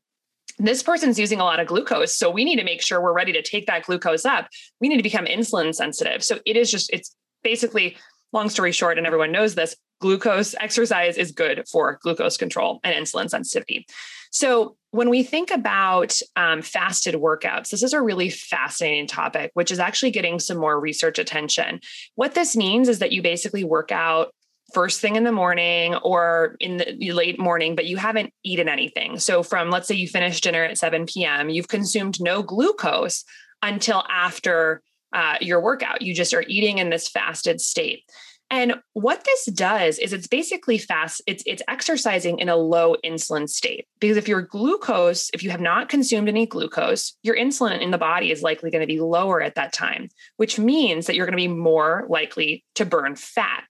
[0.58, 2.16] this person's using a lot of glucose.
[2.16, 4.48] So we need to make sure we're ready to take that glucose up.
[4.82, 6.24] We need to become insulin sensitive.
[6.24, 7.98] So it is just, it's basically
[8.34, 12.96] long story short, and everyone knows this, glucose exercise is good for glucose control and
[12.96, 13.86] insulin sensitivity.
[14.32, 19.72] So, when we think about um, fasted workouts, this is a really fascinating topic, which
[19.72, 21.80] is actually getting some more research attention.
[22.16, 24.34] What this means is that you basically work out
[24.74, 29.20] first thing in the morning or in the late morning, but you haven't eaten anything.
[29.20, 33.26] So, from let's say you finish dinner at 7 p.m., you've consumed no glucose
[33.62, 34.82] until after
[35.14, 36.02] uh, your workout.
[36.02, 38.04] You just are eating in this fasted state.
[38.52, 43.48] And what this does is it's basically fast, it's it's exercising in a low insulin
[43.48, 43.88] state.
[44.00, 47.98] Because if your glucose, if you have not consumed any glucose, your insulin in the
[47.98, 51.38] body is likely going to be lower at that time, which means that you're going
[51.38, 53.64] to be more likely to burn fat.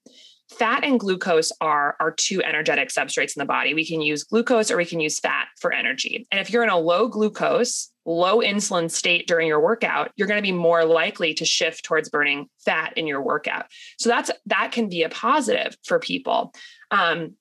[0.57, 3.73] Fat and glucose are our two energetic substrates in the body.
[3.73, 6.27] We can use glucose or we can use fat for energy.
[6.31, 10.39] And if you're in a low glucose low insulin state during your workout, you're going
[10.39, 13.67] to be more likely to shift towards burning fat in your workout.
[13.99, 16.53] So that's that can be a positive for people.
[16.91, 17.35] Um,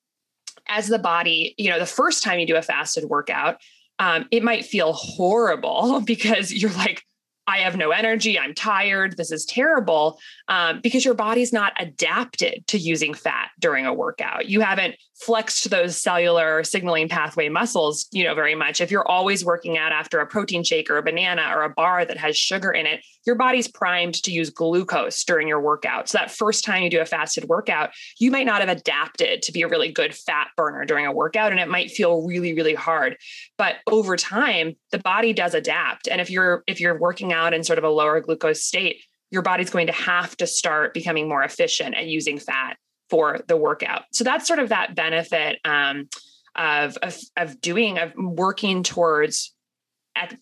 [0.68, 3.56] as the body, you know, the first time you do a fasted workout,
[3.98, 7.02] um, it might feel horrible because you're like,
[7.46, 8.38] I have no energy.
[8.38, 9.16] I'm tired.
[9.16, 14.50] This is terrible um, because your body's not adapted to using fat during a workout.
[14.50, 18.80] You haven't flexed those cellular signaling pathway muscles, you know, very much.
[18.80, 22.04] If you're always working out after a protein shake or a banana or a bar
[22.04, 26.08] that has sugar in it, your body's primed to use glucose during your workout.
[26.08, 29.52] So that first time you do a fasted workout, you might not have adapted to
[29.52, 32.74] be a really good fat burner during a workout, and it might feel really, really
[32.74, 33.16] hard.
[33.56, 36.06] But over time, the body does adapt.
[36.08, 39.42] And if you're if you're working out in sort of a lower glucose state, your
[39.42, 42.76] body's going to have to start becoming more efficient at using fat
[43.10, 44.02] for the workout.
[44.12, 46.08] So that's sort of that benefit um,
[46.56, 49.54] of, of, of doing of working towards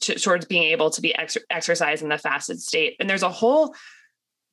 [0.00, 2.96] towards being able to be ex- exercise in the fasted state.
[2.98, 3.74] And there's a whole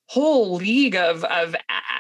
[0.09, 1.55] whole league of, of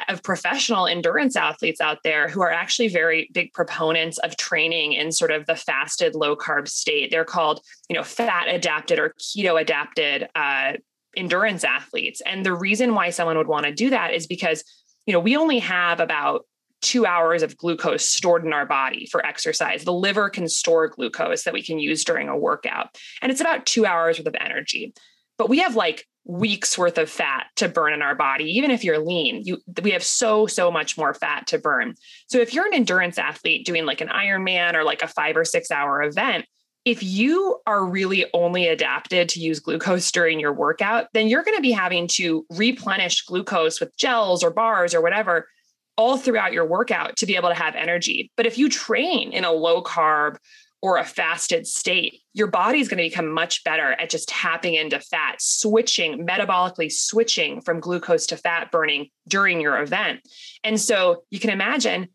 [0.09, 5.11] of professional endurance athletes out there who are actually very big proponents of training in
[5.11, 7.11] sort of the fasted low carb state.
[7.11, 10.73] They're called, you know, fat adapted or keto adapted uh,
[11.15, 12.21] endurance athletes.
[12.25, 14.63] And the reason why someone would want to do that is because,
[15.05, 16.45] you know, we only have about
[16.81, 19.85] two hours of glucose stored in our body for exercise.
[19.85, 22.95] The liver can store glucose that we can use during a workout.
[23.21, 24.93] And it's about two hours worth of energy.
[25.37, 28.81] But we have like weeks worth of fat to burn in our body even if
[28.81, 31.93] you're lean you we have so so much more fat to burn
[32.27, 35.43] so if you're an endurance athlete doing like an ironman or like a 5 or
[35.43, 36.45] 6 hour event
[36.85, 41.57] if you are really only adapted to use glucose during your workout, then you're going
[41.57, 45.47] to be having to replenish glucose with gels or bars or whatever
[45.95, 48.31] all throughout your workout to be able to have energy.
[48.35, 50.37] But if you train in a low carb
[50.81, 54.73] or a fasted state, your body is going to become much better at just tapping
[54.73, 60.19] into fat, switching, metabolically switching from glucose to fat burning during your event.
[60.63, 62.09] And so you can imagine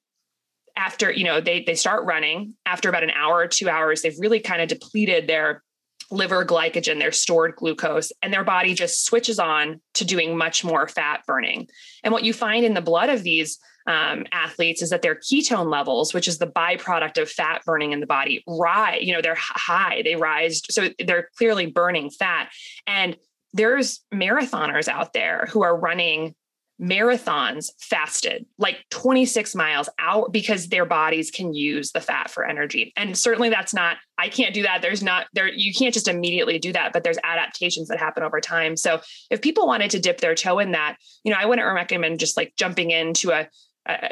[0.78, 2.54] after you know they they start running.
[2.64, 5.62] After about an hour or two hours they've really kind of depleted their
[6.10, 10.88] liver glycogen their stored glucose and their body just switches on to doing much more
[10.88, 11.68] fat burning.
[12.02, 15.70] And what you find in the blood of these um, athletes is that their ketone
[15.70, 19.36] levels which is the byproduct of fat burning in the body rise you know they're
[19.36, 20.02] high.
[20.02, 22.50] They rise so they're clearly burning fat.
[22.86, 23.16] And
[23.52, 26.34] there's marathoners out there who are running
[26.80, 32.92] marathons fasted like 26 miles out because their bodies can use the fat for energy.
[32.96, 34.82] And certainly that's not i can't do that.
[34.82, 38.40] There's not there you can't just immediately do that but there's adaptations that happen over
[38.40, 38.76] time.
[38.76, 42.20] So if people wanted to dip their toe in that you know i wouldn't recommend
[42.20, 43.48] just like jumping into a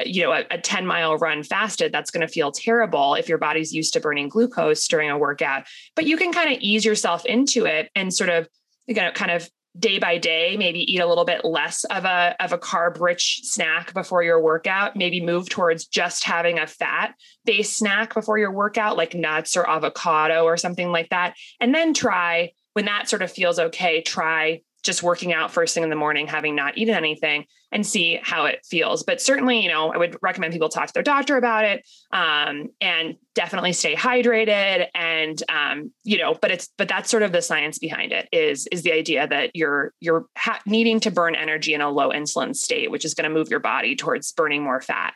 [0.05, 3.37] you know, a, a 10 mile run fasted, that's going to feel terrible if your
[3.37, 5.65] body's used to burning glucose during a workout.
[5.95, 8.47] But you can kind of ease yourself into it and sort of,
[8.87, 9.49] you know, kind of
[9.79, 13.41] day by day maybe eat a little bit less of a of a carb rich
[13.43, 17.13] snack before your workout maybe move towards just having a fat
[17.45, 21.35] based snack before your workout like nuts or avocado or something like that.
[21.59, 25.83] And then try when that sort of feels okay try just working out first thing
[25.83, 29.03] in the morning, having not eaten anything, and see how it feels.
[29.03, 32.69] But certainly, you know, I would recommend people talk to their doctor about it, um,
[32.81, 34.87] and definitely stay hydrated.
[34.95, 38.65] And um, you know, but it's but that's sort of the science behind it is
[38.71, 42.55] is the idea that you're you're ha- needing to burn energy in a low insulin
[42.55, 45.13] state, which is going to move your body towards burning more fat.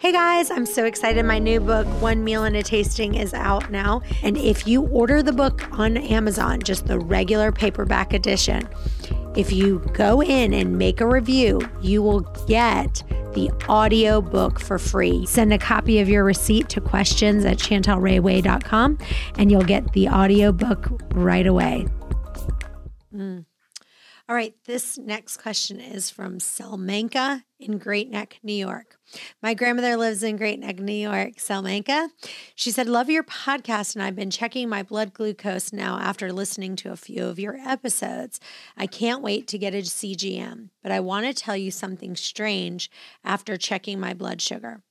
[0.00, 1.24] Hey guys, I'm so excited.
[1.24, 4.00] My new book, One Meal and a Tasting, is out now.
[4.22, 8.68] And if you order the book on Amazon, just the regular paperback edition,
[9.34, 13.02] if you go in and make a review, you will get
[13.34, 15.26] the audio book for free.
[15.26, 18.98] Send a copy of your receipt to questions at chantelrayway.com
[19.34, 21.88] and you'll get the audio book right away.
[23.12, 23.46] Mm.
[24.28, 28.97] All right, this next question is from Selmanka in Great Neck, New York.
[29.42, 32.08] My grandmother lives in Great Neck, New York, Selmanka.
[32.54, 36.76] She said, Love your podcast, and I've been checking my blood glucose now after listening
[36.76, 38.40] to a few of your episodes.
[38.76, 42.90] I can't wait to get a CGM, but I want to tell you something strange
[43.24, 44.82] after checking my blood sugar.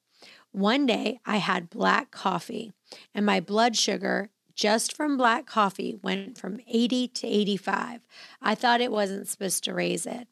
[0.51, 2.73] One day I had black coffee,
[3.13, 8.01] and my blood sugar just from black coffee went from 80 to 85.
[8.41, 10.27] I thought it wasn't supposed to raise it.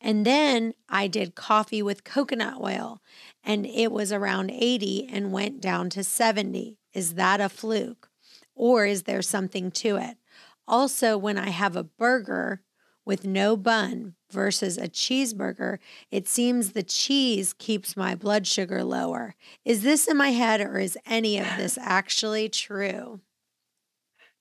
[0.00, 3.00] And then I did coffee with coconut oil
[3.44, 6.78] and it was around 80 and went down to 70.
[6.92, 8.10] Is that a fluke?
[8.54, 10.16] Or is there something to it?
[10.66, 12.62] Also, when I have a burger
[13.04, 15.78] with no bun versus a cheeseburger,
[16.10, 19.34] it seems the cheese keeps my blood sugar lower.
[19.64, 23.20] Is this in my head or is any of this actually true?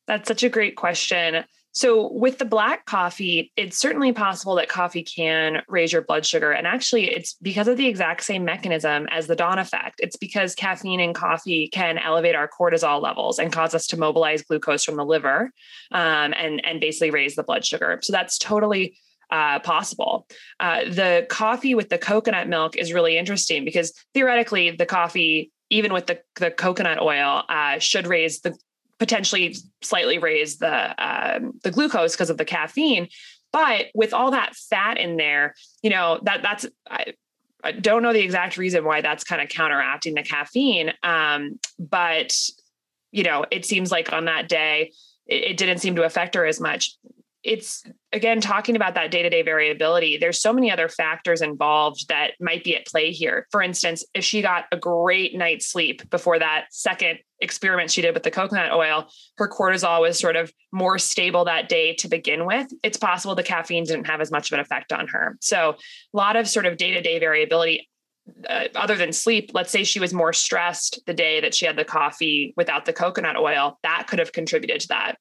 [0.06, 1.46] That's such a great question.
[1.78, 6.52] So, with the black coffee, it's certainly possible that coffee can raise your blood sugar.
[6.52, 10.00] And actually, it's because of the exact same mechanism as the dawn effect.
[10.00, 14.42] It's because caffeine in coffee can elevate our cortisol levels and cause us to mobilize
[14.42, 15.52] glucose from the liver
[15.92, 18.00] um, and, and basically raise the blood sugar.
[18.02, 18.98] So, that's totally
[19.30, 20.26] uh, possible.
[20.60, 25.92] Uh, the coffee with the coconut milk is really interesting because theoretically, the coffee even
[25.94, 28.58] with the, the coconut oil, uh, should raise the
[29.00, 33.08] potentially slightly raise the um, the glucose because of the caffeine.
[33.52, 37.14] But with all that fat in there, you know that that's I,
[37.64, 40.94] I don't know the exact reason why that's kind of counteracting the caffeine.
[41.04, 42.34] Um, but
[43.12, 44.92] you know, it seems like on that day,
[45.26, 46.96] it, it didn't seem to affect her as much
[47.48, 52.64] it's again talking about that day-to-day variability there's so many other factors involved that might
[52.64, 53.48] be at play here.
[53.52, 58.14] For instance if she got a great night's sleep before that second experiment she did
[58.14, 59.08] with the coconut oil
[59.38, 62.68] her cortisol was sort of more stable that day to begin with.
[62.84, 65.38] It's possible the caffeine didn't have as much of an effect on her.
[65.40, 65.76] So
[66.14, 67.90] a lot of sort of day-to-day variability
[68.50, 71.78] uh, other than sleep, let's say she was more stressed the day that she had
[71.78, 75.18] the coffee without the coconut oil, that could have contributed to that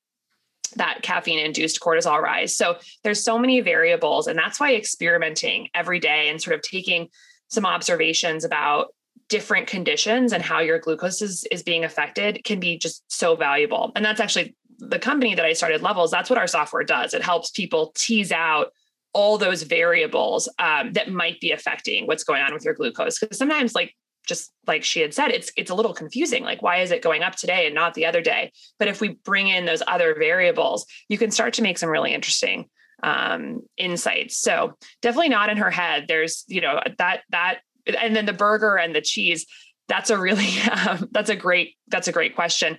[0.77, 2.57] that caffeine induced cortisol rise.
[2.57, 7.09] So there's so many variables and that's why experimenting every day and sort of taking
[7.49, 8.89] some observations about
[9.29, 13.93] different conditions and how your glucose is, is being affected can be just so valuable.
[13.97, 16.11] And that's actually the company that I started Levels.
[16.11, 17.15] That's what our software does.
[17.15, 18.73] It helps people tease out
[19.13, 23.19] all those variables um, that might be affecting what's going on with your glucose.
[23.19, 23.95] Because sometimes, like
[24.27, 26.43] just like she had said, it's it's a little confusing.
[26.43, 28.53] Like, why is it going up today and not the other day?
[28.79, 32.13] But if we bring in those other variables, you can start to make some really
[32.13, 32.69] interesting
[33.03, 34.37] um, insights.
[34.37, 36.07] So definitely not in her head.
[36.09, 39.47] There's you know that that and then the burger and the cheese.
[39.89, 42.79] That's a really um, that's a great that's a great question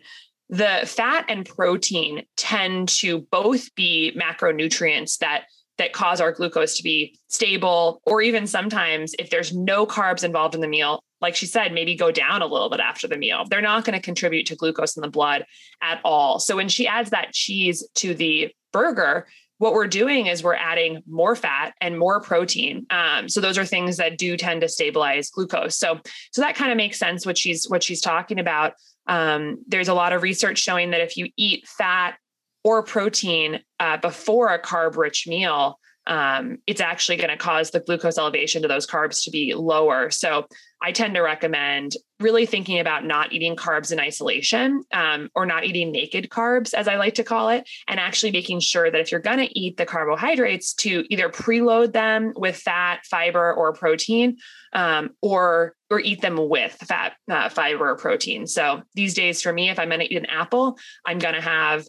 [0.49, 5.43] the fat and protein tend to both be macronutrients that
[5.77, 10.55] that cause our glucose to be stable, or even sometimes if there's no carbs involved
[10.55, 13.45] in the meal, like she said, maybe go down a little bit after the meal.
[13.49, 15.45] They're not going to contribute to glucose in the blood
[15.81, 16.39] at all.
[16.39, 19.27] So when she adds that cheese to the burger,
[19.59, 22.85] what we're doing is we're adding more fat and more protein.
[22.91, 25.77] Um, so those are things that do tend to stabilize glucose.
[25.77, 25.99] So
[26.31, 28.73] so that kind of makes sense what she's what she's talking about.
[29.07, 32.17] Um, there's a lot of research showing that if you eat fat
[32.67, 37.79] or protein uh, before a carb rich meal, um, it's actually going to cause the
[37.79, 40.09] glucose elevation to those carbs to be lower.
[40.09, 40.45] So
[40.81, 45.63] I tend to recommend really thinking about not eating carbs in isolation um, or not
[45.63, 49.13] eating naked carbs, as I like to call it, and actually making sure that if
[49.13, 54.37] you're going to eat the carbohydrates, to either preload them with fat, fiber, or protein,
[54.73, 58.45] um, or or eat them with fat, uh, fiber, or protein.
[58.45, 61.41] So these days, for me, if I'm going to eat an apple, I'm going to
[61.41, 61.87] have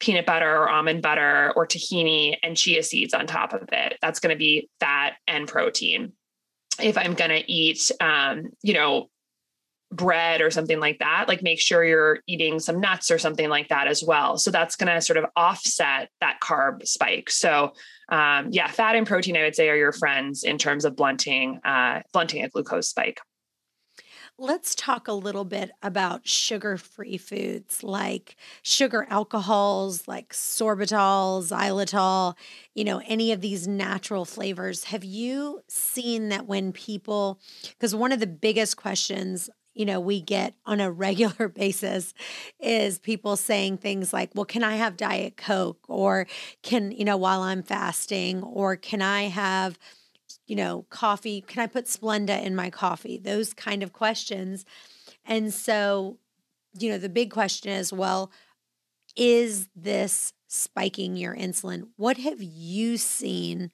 [0.00, 3.98] peanut butter or almond butter or tahini and chia seeds on top of it.
[4.02, 6.12] That's going to be fat and protein.
[6.80, 9.08] If I'm going to eat, um, you know,
[9.92, 13.68] bread or something like that, like make sure you're eating some nuts or something like
[13.68, 14.36] that as well.
[14.38, 17.30] So that's going to sort of offset that carb spike.
[17.30, 17.72] So
[18.08, 21.60] um, yeah, fat and protein, I would say, are your friends in terms of blunting
[21.64, 23.20] uh, blunting a glucose spike.
[24.36, 32.34] Let's talk a little bit about sugar free foods like sugar alcohols, like sorbitol, xylitol,
[32.74, 34.84] you know, any of these natural flavors.
[34.84, 37.38] Have you seen that when people,
[37.78, 42.14] because one of the biggest questions you know, we get on a regular basis
[42.60, 45.80] is people saying things like, well, can I have Diet Coke?
[45.88, 46.28] Or
[46.62, 48.40] can, you know, while I'm fasting?
[48.44, 49.76] Or can I have,
[50.46, 53.18] you know, coffee, can I put Splenda in my coffee?
[53.18, 54.64] Those kind of questions.
[55.24, 56.18] And so,
[56.78, 58.30] you know, the big question is, well,
[59.16, 61.88] is this spiking your insulin?
[61.96, 63.70] What have you seen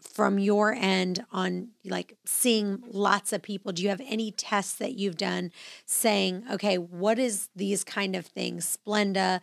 [0.00, 3.72] from your end on like seeing lots of people?
[3.72, 5.50] Do you have any tests that you've done
[5.86, 9.40] saying, okay, what is these kind of things, Splenda,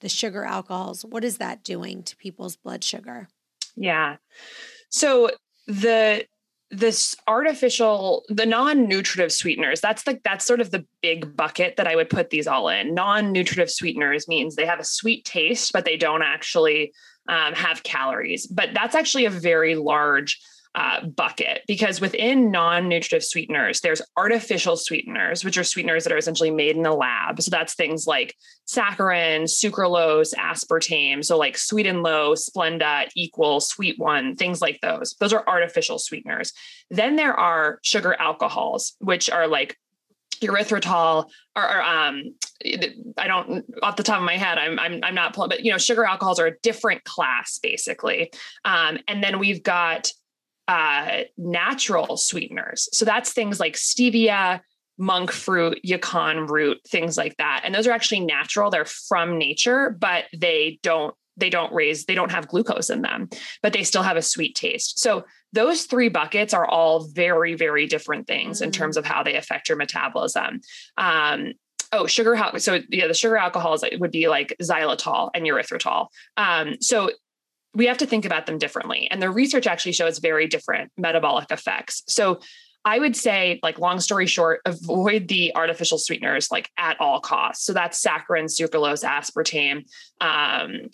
[0.00, 3.28] the sugar alcohols, what is that doing to people's blood sugar?
[3.74, 4.16] Yeah.
[4.88, 5.30] So
[5.66, 6.24] the
[6.72, 11.94] this artificial the non-nutritive sweeteners that's the that's sort of the big bucket that i
[11.94, 12.92] would put these all in.
[12.92, 16.92] Non-nutritive sweeteners means they have a sweet taste but they don't actually
[17.28, 18.46] um, have calories.
[18.46, 20.40] But that's actually a very large
[20.76, 21.62] uh, bucket.
[21.66, 26.82] Because within non-nutritive sweeteners there's artificial sweeteners which are sweeteners that are essentially made in
[26.82, 27.40] the lab.
[27.40, 28.36] So that's things like
[28.68, 31.24] saccharin sucralose aspartame.
[31.24, 35.16] So like sweet and low splenda equal sweet one things like those.
[35.18, 36.52] Those are artificial sweeteners.
[36.90, 39.78] Then there are sugar alcohols which are like
[40.42, 42.34] erythritol or, or, um
[43.16, 45.78] I don't off the top of my head I'm I'm I'm not but you know
[45.78, 48.30] sugar alcohols are a different class basically.
[48.66, 50.12] Um and then we've got
[50.68, 52.88] uh, natural sweeteners.
[52.92, 54.60] So that's things like stevia,
[54.98, 57.62] monk fruit, yacon root, things like that.
[57.64, 58.70] And those are actually natural.
[58.70, 63.28] They're from nature, but they don't they don't raise they don't have glucose in them,
[63.62, 64.98] but they still have a sweet taste.
[64.98, 68.64] So those three buckets are all very very different things mm.
[68.64, 70.60] in terms of how they affect your metabolism.
[70.96, 71.52] Um,
[71.92, 77.10] oh sugar so yeah the sugar alcohols would be like xylitol and erythritol um, so
[77.76, 79.06] we have to think about them differently.
[79.10, 82.02] And the research actually shows very different metabolic effects.
[82.08, 82.40] So
[82.86, 87.66] I would say, like, long story short, avoid the artificial sweeteners like at all costs.
[87.66, 89.84] So that's saccharin, sucralose, aspartame.
[90.22, 90.90] Um,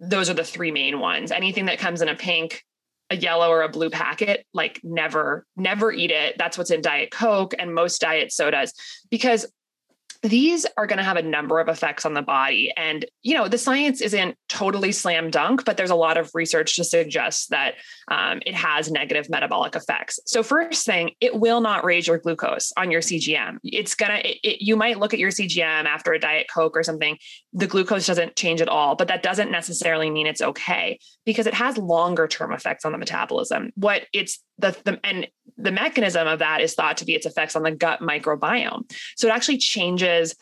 [0.00, 1.30] those are the three main ones.
[1.30, 2.64] Anything that comes in a pink,
[3.10, 6.36] a yellow or a blue packet, like never, never eat it.
[6.36, 8.72] That's what's in Diet Coke and most diet sodas
[9.08, 9.46] because
[10.24, 12.72] these are going to have a number of effects on the body.
[12.78, 16.76] And, you know, the science isn't totally slam dunk, but there's a lot of research
[16.76, 17.74] to suggest that
[18.08, 20.18] um, it has negative metabolic effects.
[20.24, 23.58] So, first thing, it will not raise your glucose on your CGM.
[23.64, 27.18] It's going to, you might look at your CGM after a Diet Coke or something,
[27.52, 31.54] the glucose doesn't change at all, but that doesn't necessarily mean it's okay because it
[31.54, 33.70] has longer term effects on the metabolism.
[33.74, 37.56] What it's the, the and the mechanism of that is thought to be its effects
[37.56, 38.90] on the gut microbiome.
[39.16, 40.34] So it actually changes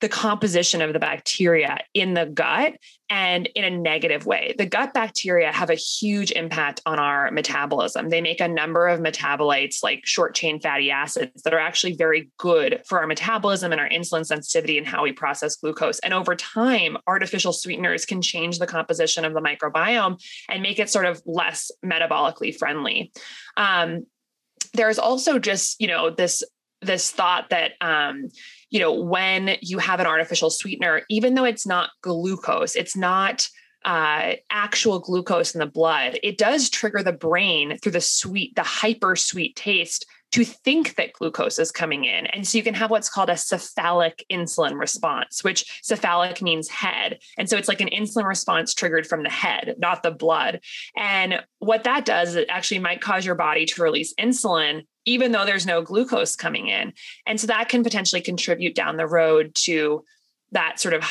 [0.00, 2.74] the composition of the bacteria in the gut
[3.10, 4.54] and in a negative way.
[4.56, 8.08] The gut bacteria have a huge impact on our metabolism.
[8.08, 12.30] They make a number of metabolites like short chain fatty acids that are actually very
[12.38, 15.98] good for our metabolism and our insulin sensitivity and how we process glucose.
[15.98, 20.88] And over time, artificial sweeteners can change the composition of the microbiome and make it
[20.88, 23.12] sort of less metabolically friendly.
[23.56, 24.06] Um,
[24.74, 26.44] there's also just, you know, this
[26.82, 28.28] this thought that um,
[28.70, 33.48] you know, when you have an artificial sweetener, even though it's not glucose, it's not
[33.84, 38.62] uh, actual glucose in the blood, it does trigger the brain through the sweet, the
[38.62, 42.26] hyper sweet taste to think that glucose is coming in.
[42.26, 47.18] And so you can have what's called a cephalic insulin response, which cephalic means head.
[47.36, 50.60] And so it's like an insulin response triggered from the head, not the blood.
[50.96, 55.46] And what that does, it actually might cause your body to release insulin even though
[55.46, 56.92] there's no glucose coming in.
[57.26, 60.04] And so that can potentially contribute down the road to
[60.52, 61.04] that sort of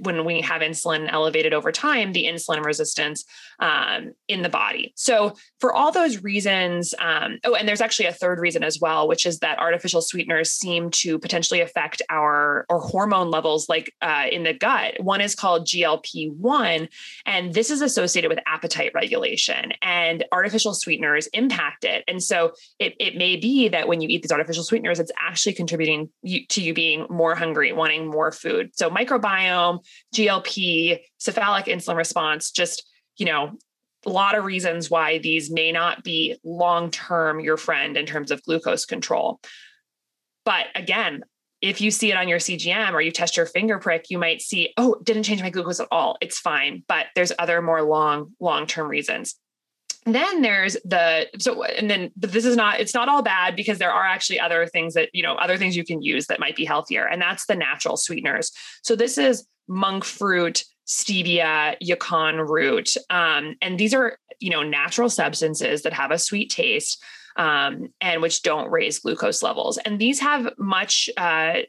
[0.00, 3.24] when we have insulin elevated over time, the insulin resistance
[3.60, 4.92] um, in the body.
[4.96, 9.08] So, for all those reasons, um, oh, and there's actually a third reason as well,
[9.08, 14.26] which is that artificial sweeteners seem to potentially affect our or hormone levels, like uh,
[14.30, 14.94] in the gut.
[15.00, 16.88] One is called GLP one,
[17.26, 22.04] and this is associated with appetite regulation, and artificial sweeteners impact it.
[22.06, 25.54] And so, it it may be that when you eat these artificial sweeteners, it's actually
[25.54, 26.10] contributing
[26.48, 28.70] to you being more hungry, wanting more food.
[28.74, 29.82] So so microbiome,
[30.14, 33.56] GLP, cephalic insulin response, just, you know,
[34.04, 38.30] a lot of reasons why these may not be long term your friend in terms
[38.30, 39.40] of glucose control.
[40.44, 41.24] But again,
[41.62, 44.42] if you see it on your CGM or you test your finger prick, you might
[44.42, 46.18] see, oh, didn't change my glucose at all.
[46.20, 46.84] It's fine.
[46.86, 49.36] But there's other more long, long term reasons
[50.06, 53.78] then there's the so and then but this is not it's not all bad because
[53.78, 56.56] there are actually other things that you know other things you can use that might
[56.56, 58.52] be healthier and that's the natural sweeteners.
[58.82, 65.08] So this is monk fruit stevia yacon root um, and these are you know natural
[65.08, 67.02] substances that have a sweet taste
[67.36, 69.78] um, and which don't raise glucose levels.
[69.78, 71.60] And these have much uh,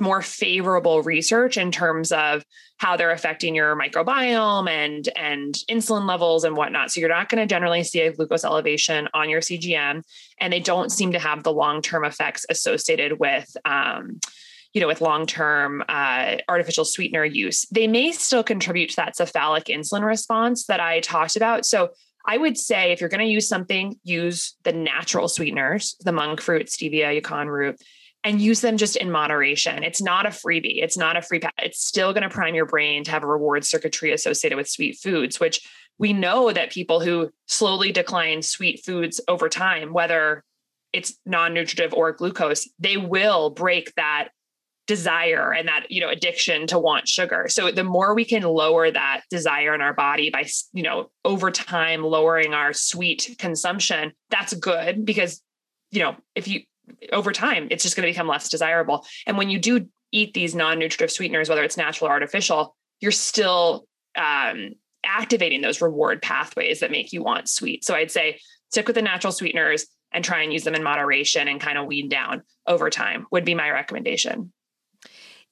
[0.00, 2.44] more favorable research in terms of
[2.78, 6.90] how they're affecting your microbiome and and insulin levels and whatnot.
[6.90, 10.02] So you're not going to generally see a glucose elevation on your CGM,
[10.40, 13.56] and they don't seem to have the long term effects associated with.
[13.64, 14.20] Um,
[14.72, 19.66] you know, with long-term uh, artificial sweetener use, they may still contribute to that cephalic
[19.66, 21.64] insulin response that I talked about.
[21.64, 21.90] So
[22.26, 26.40] I would say if you're going to use something, use the natural sweeteners, the monk
[26.40, 27.80] fruit, stevia, yacon root,
[28.24, 29.82] and use them just in moderation.
[29.82, 30.82] It's not a freebie.
[30.82, 31.52] It's not a free pass.
[31.58, 34.96] It's still going to prime your brain to have a reward circuitry associated with sweet
[34.96, 35.60] foods, which
[35.98, 40.42] we know that people who slowly decline sweet foods over time, whether
[40.94, 44.28] it's non-nutritive or glucose, they will break that
[44.86, 47.46] desire and that you know addiction to want sugar.
[47.48, 51.50] So the more we can lower that desire in our body by you know over
[51.50, 55.42] time lowering our sweet consumption that's good because
[55.90, 56.62] you know if you
[57.12, 59.06] over time it's just going to become less desirable.
[59.26, 63.86] And when you do eat these non-nutritive sweeteners whether it's natural or artificial you're still
[64.16, 64.70] um,
[65.04, 67.84] activating those reward pathways that make you want sweet.
[67.84, 68.38] So i'd say
[68.70, 71.86] stick with the natural sweeteners and try and use them in moderation and kind of
[71.86, 74.52] wean down over time would be my recommendation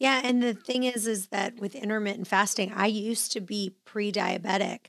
[0.02, 4.86] yeah, and the thing is is that with intermittent fasting, I used to be pre-diabetic.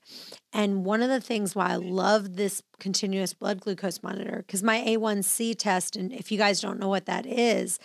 [0.52, 4.80] And one of the things why I love this continuous blood glucose monitor cuz my
[4.80, 7.78] A1C test and if you guys don't know what that is,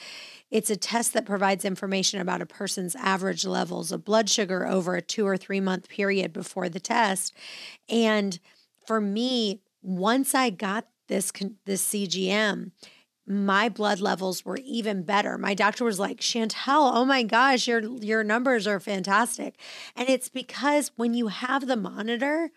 [0.51, 4.95] it's a test that provides information about a person's average levels of blood sugar over
[4.95, 7.35] a 2 or 3 month period before the test.
[7.91, 8.39] And
[8.87, 11.31] for me, once I got this
[11.66, 12.70] this CGM,
[13.29, 15.39] my blood levels were even better.
[15.39, 19.57] My doctor was like, "Chantel, oh my gosh, your your numbers are fantastic."
[19.97, 22.51] And it's because when you have the monitor,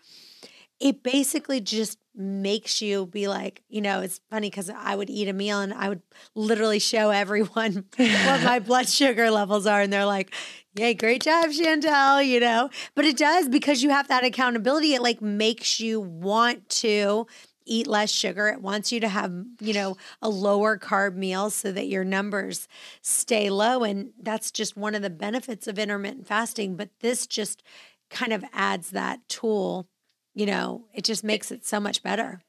[0.80, 5.28] it basically just makes you be like, you know, it's funny because I would eat
[5.28, 6.02] a meal and I would
[6.34, 9.80] literally show everyone what my blood sugar levels are.
[9.80, 10.34] And they're like,
[10.74, 12.70] Yay, great job, Chantel, you know.
[12.94, 14.94] But it does because you have that accountability.
[14.94, 17.26] It like makes you want to
[17.64, 18.48] eat less sugar.
[18.48, 22.68] It wants you to have, you know, a lower carb meal so that your numbers
[23.00, 23.84] stay low.
[23.84, 26.76] And that's just one of the benefits of intermittent fasting.
[26.76, 27.62] But this just
[28.10, 29.88] kind of adds that tool,
[30.34, 32.40] you know, it just makes it so much better.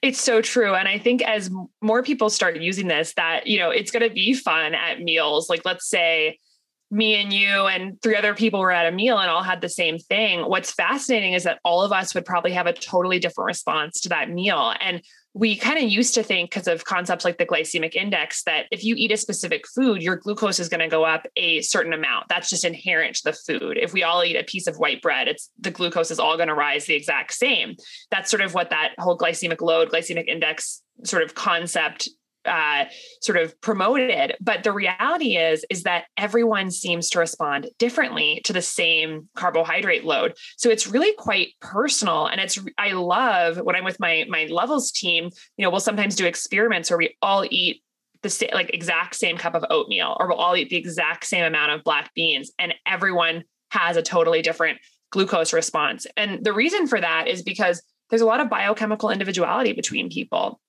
[0.00, 0.74] It's so true.
[0.74, 1.50] And I think as
[1.80, 5.50] more people start using this, that, you know, it's going to be fun at meals.
[5.50, 6.38] Like, let's say,
[6.92, 9.68] me and you and three other people were at a meal and all had the
[9.68, 10.42] same thing.
[10.42, 14.10] What's fascinating is that all of us would probably have a totally different response to
[14.10, 14.74] that meal.
[14.78, 15.00] And
[15.32, 18.84] we kind of used to think because of concepts like the glycemic index that if
[18.84, 22.28] you eat a specific food, your glucose is going to go up a certain amount.
[22.28, 23.78] That's just inherent to the food.
[23.78, 26.48] If we all eat a piece of white bread, it's the glucose is all going
[26.48, 27.76] to rise the exact same.
[28.10, 32.10] That's sort of what that whole glycemic load, glycemic index sort of concept
[32.44, 32.84] uh,
[33.20, 34.36] sort of promoted.
[34.40, 40.04] But the reality is is that everyone seems to respond differently to the same carbohydrate
[40.04, 40.34] load.
[40.56, 42.26] So it's really quite personal.
[42.26, 46.14] And it's i love when i'm with my my levels team you know we'll sometimes
[46.14, 47.82] do experiments where we all eat
[48.22, 51.44] the same like exact same cup of oatmeal or we'll all eat the exact same
[51.44, 54.78] amount of black beans and everyone has a totally different
[55.12, 56.06] glucose response.
[56.16, 60.60] And the reason for that is because there's a lot of biochemical individuality between people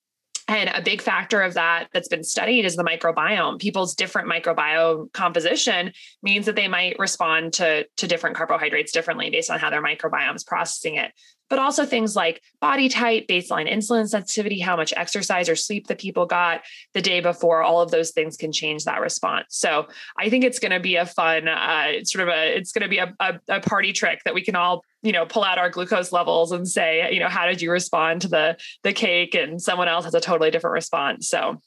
[0.47, 3.59] and a big factor of that that's been studied is the microbiome.
[3.59, 9.49] People's different microbiome composition means that they might respond to, to different carbohydrates differently based
[9.49, 11.11] on how their microbiome is processing it
[11.49, 15.95] but also things like body type, baseline insulin sensitivity, how much exercise or sleep the
[15.95, 16.61] people got
[16.93, 17.61] the day before.
[17.61, 19.47] All of those things can change that response.
[19.49, 19.87] So
[20.17, 22.89] I think it's going to be a fun, uh, sort of a, it's going to
[22.89, 25.69] be a, a, a party trick that we can all you know pull out our
[25.69, 29.61] glucose levels and say you know how did you respond to the the cake and
[29.61, 31.61] someone else has a totally different response so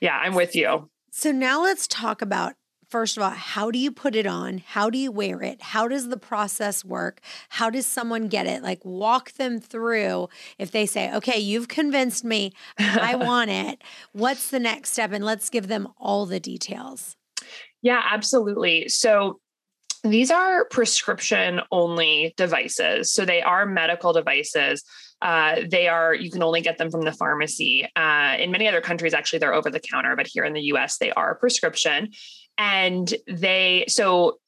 [0.00, 2.52] yeah i'm with you so now let's talk about
[2.92, 4.58] first of all, how do you put it on?
[4.58, 5.62] How do you wear it?
[5.62, 7.22] How does the process work?
[7.48, 8.62] How does someone get it?
[8.62, 10.28] Like, walk them through
[10.58, 13.82] if they say, okay, you've convinced me, I want it.
[14.12, 15.10] What's the next step?
[15.10, 17.16] And let's give them all the details.
[17.80, 18.90] Yeah, absolutely.
[18.90, 19.40] So,
[20.04, 23.10] these are prescription only devices.
[23.10, 24.84] So, they are medical devices.
[25.22, 27.88] Uh, they are you can only get them from the pharmacy.
[27.94, 30.98] Uh, in many other countries actually they're over the counter but here in the us
[30.98, 32.10] they are prescription.
[32.58, 34.38] And they so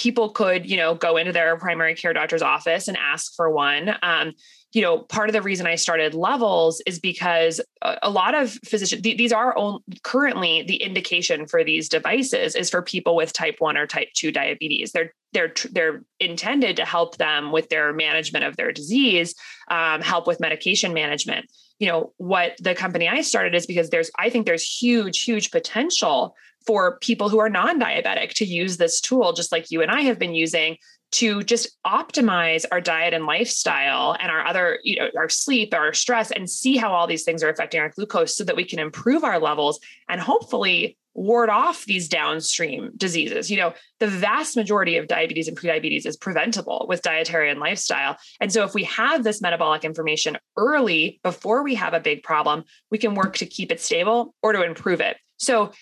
[0.00, 3.94] people could you know go into their primary care doctor's office and ask for one.
[4.02, 4.32] Um,
[4.72, 9.02] you know part of the reason i started levels is because a, lot of physicians
[9.02, 13.56] th- these are on, currently the indication for these devices is for people with type
[13.58, 14.92] 1 or type 2 diabetes.
[14.92, 19.34] They're they're they're intended to help them with their management of their disease
[19.70, 21.46] um, help with medication management.
[21.78, 25.50] You know what the company i started is because there's i think there's huge huge
[25.50, 26.36] potential
[26.70, 30.20] for people who are non-diabetic to use this tool just like you and I have
[30.20, 30.76] been using
[31.10, 35.92] to just optimize our diet and lifestyle and our other you know our sleep our
[35.92, 38.78] stress and see how all these things are affecting our glucose so that we can
[38.78, 43.50] improve our levels and hopefully ward off these downstream diseases.
[43.50, 48.16] You know the vast majority of diabetes and prediabetes is preventable with dietary and lifestyle.
[48.40, 52.62] And so if we have this metabolic information early before we have a big problem
[52.92, 55.16] we can work to keep it stable or to improve it.
[55.38, 55.72] So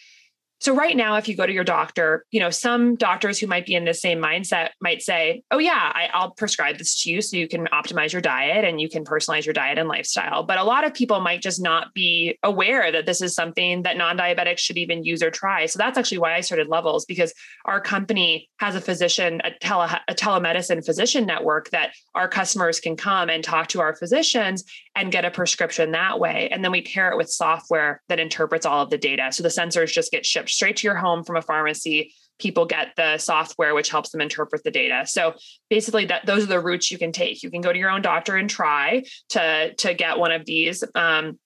[0.60, 3.64] so right now, if you go to your doctor, you know, some doctors who might
[3.64, 7.22] be in the same mindset might say, oh yeah, I, will prescribe this to you
[7.22, 10.42] so you can optimize your diet and you can personalize your diet and lifestyle.
[10.42, 13.96] But a lot of people might just not be aware that this is something that
[13.96, 15.66] non-diabetics should even use or try.
[15.66, 17.32] So that's actually why I started Levels because
[17.64, 22.96] our company has a physician, a, tele, a telemedicine physician network that our customers can
[22.96, 24.64] come and talk to our physicians
[24.98, 26.48] and get a prescription that way.
[26.50, 29.30] And then we pair it with software that interprets all of the data.
[29.30, 32.12] So the sensors just get shipped straight to your home from a pharmacy.
[32.40, 35.04] People get the software which helps them interpret the data.
[35.06, 35.34] So
[35.70, 37.44] basically that those are the routes you can take.
[37.44, 40.82] You can go to your own doctor and try to to get one of these.
[40.96, 41.38] Um,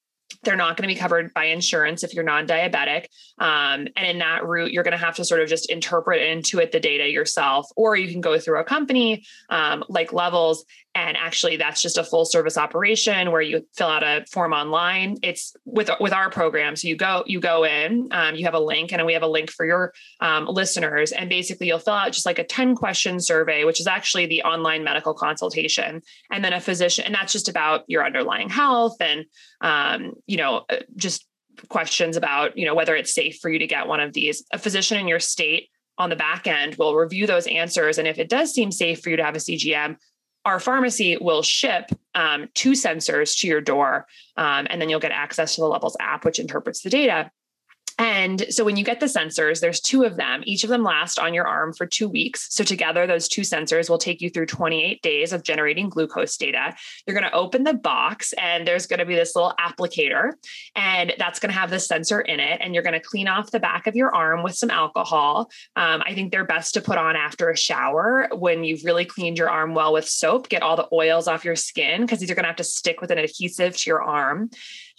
[0.45, 3.05] they're not going to be covered by insurance if you're non-diabetic.
[3.39, 6.43] Um, and in that route you're going to have to sort of just interpret and
[6.43, 10.65] intuit the data yourself or you can go through a company um, like levels
[10.95, 15.17] and actually that's just a full service operation where you fill out a form online.
[15.23, 16.77] It's with with our program.
[16.77, 19.29] So you go you go in um, you have a link and we have a
[19.29, 21.13] link for your um, listeners.
[21.13, 24.43] And basically you'll fill out just like a 10 question survey which is actually the
[24.43, 26.03] online medical consultation.
[26.31, 29.25] And then a physician and that's just about your underlying health and
[29.61, 31.27] um, you know uh, just
[31.69, 34.45] questions about you know whether it's safe for you to get one of these.
[34.53, 35.69] A physician in your state
[35.99, 37.99] on the back end will review those answers.
[37.99, 39.97] And if it does seem safe for you to have a cgm
[40.45, 45.13] our pharmacy will ship um, two sensors to your door, um, and then you'll get
[45.13, 47.31] access to the Levels app, which interprets the data.
[47.99, 50.43] And so when you get the sensors, there's two of them.
[50.45, 52.47] Each of them last on your arm for two weeks.
[52.51, 56.75] So together, those two sensors will take you through 28 days of generating glucose data.
[57.07, 60.33] You're going to open the box and there's going to be this little applicator,
[60.75, 62.61] and that's going to have the sensor in it.
[62.63, 65.51] And you're going to clean off the back of your arm with some alcohol.
[65.77, 69.39] Um, I think they're best to put on after a shower when you've really cleaned
[69.39, 72.35] your arm well with soap, get all the oils off your skin because these are
[72.35, 74.51] going to have to stick with an adhesive to your arm.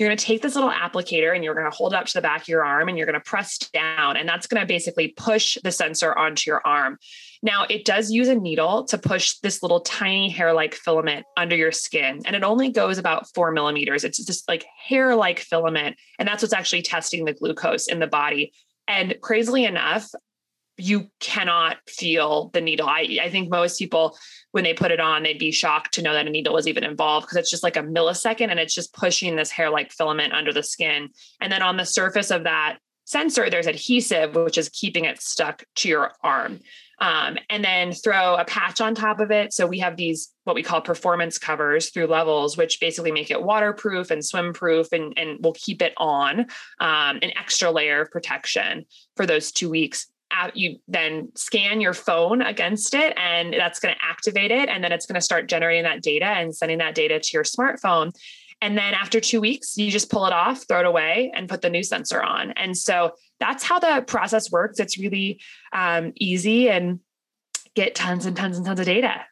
[0.04, 2.14] You're going to take this little applicator and you're going to hold it up to
[2.16, 4.18] the back of your arm and you're going to press down.
[4.18, 6.98] And that's going to basically push the sensor onto your arm.
[7.42, 11.56] Now, it does use a needle to push this little tiny hair like filament under
[11.56, 14.04] your skin, and it only goes about four millimeters.
[14.04, 15.96] It's just like hair like filament.
[16.20, 18.52] And that's what's actually testing the glucose in the body.
[18.90, 20.10] And crazily enough,
[20.78, 22.88] you cannot feel the needle.
[22.88, 24.18] I, I think most people,
[24.52, 26.84] when they put it on, they'd be shocked to know that a needle was even
[26.84, 30.34] involved because it's just like a millisecond and it's just pushing this hair like filament
[30.34, 31.10] under the skin.
[31.40, 35.64] And then on the surface of that sensor, there's adhesive, which is keeping it stuck
[35.76, 36.60] to your arm.
[37.00, 39.52] Um, and then throw a patch on top of it.
[39.52, 43.44] So we have these what we call performance covers through levels, which basically make it
[43.44, 46.42] waterproof and swim proof and, and will keep it on
[46.80, 48.86] um, an extra layer of protection
[49.18, 50.08] for those two weeks
[50.54, 54.92] you then scan your phone against it and that's going to activate it and then
[54.92, 58.12] it's going to start generating that data and sending that data to your smartphone.
[58.62, 61.62] And then after two weeks you just pull it off throw it away and put
[61.62, 62.52] the new sensor on.
[62.52, 64.80] And so that's how the process works.
[64.80, 67.00] It's really um, easy and
[67.76, 69.26] get tons and tons and tons of data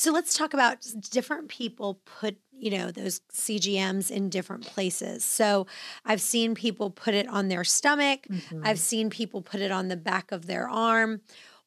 [0.00, 0.78] so let's talk about
[1.10, 5.22] different people put, you know, those CGMs in different places.
[5.26, 5.66] So
[6.06, 8.62] I've seen people put it on their stomach, mm-hmm.
[8.64, 11.20] I've seen people put it on the back of their arm.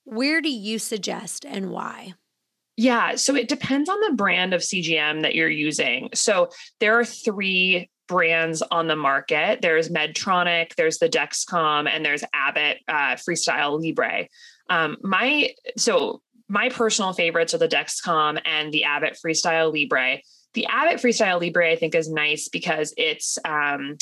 [0.03, 2.15] Where do you suggest and why?
[2.75, 6.09] Yeah, so it depends on the brand of CGM that you're using.
[6.15, 9.61] So there are three brands on the market.
[9.61, 14.27] There's Medtronic, there's the Dexcom, and there's Abbott uh, Freestyle Libre.
[14.71, 16.23] Um, my so
[16.53, 20.19] my personal favorites are the Dexcom and the Abbott Freestyle Libre.
[20.53, 23.97] The Abbott Freestyle Libre, I think, is nice because it's um,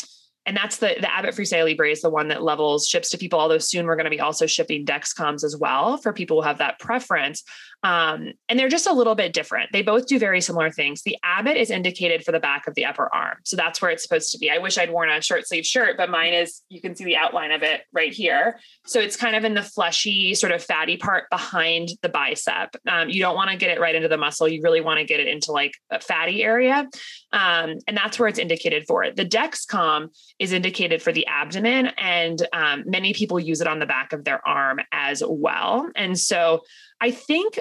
[0.46, 3.40] and that's the the Abbott Freestyle Libre is the one that levels ships to people.
[3.40, 6.58] Although soon we're going to be also shipping Dexcoms as well for people who have
[6.58, 7.42] that preference.
[7.84, 9.72] Um, and they're just a little bit different.
[9.72, 11.02] They both do very similar things.
[11.02, 13.38] The Abbott is indicated for the back of the upper arm.
[13.44, 14.52] So that's where it's supposed to be.
[14.52, 17.18] I wish I'd worn a short sleeve shirt, but mine is, you can see the
[17.18, 18.60] outline of it right here.
[18.86, 22.76] So it's kind of in the fleshy, sort of fatty part behind the bicep.
[22.88, 24.48] Um, you don't want to get it right into the muscle.
[24.48, 26.88] You really want to get it into like a fatty area.
[27.34, 29.04] Um, and that's where it's indicated for.
[29.04, 29.16] It.
[29.16, 33.86] The Dexcom is indicated for the abdomen, and um, many people use it on the
[33.86, 35.90] back of their arm as well.
[35.96, 36.62] And so
[37.00, 37.60] I think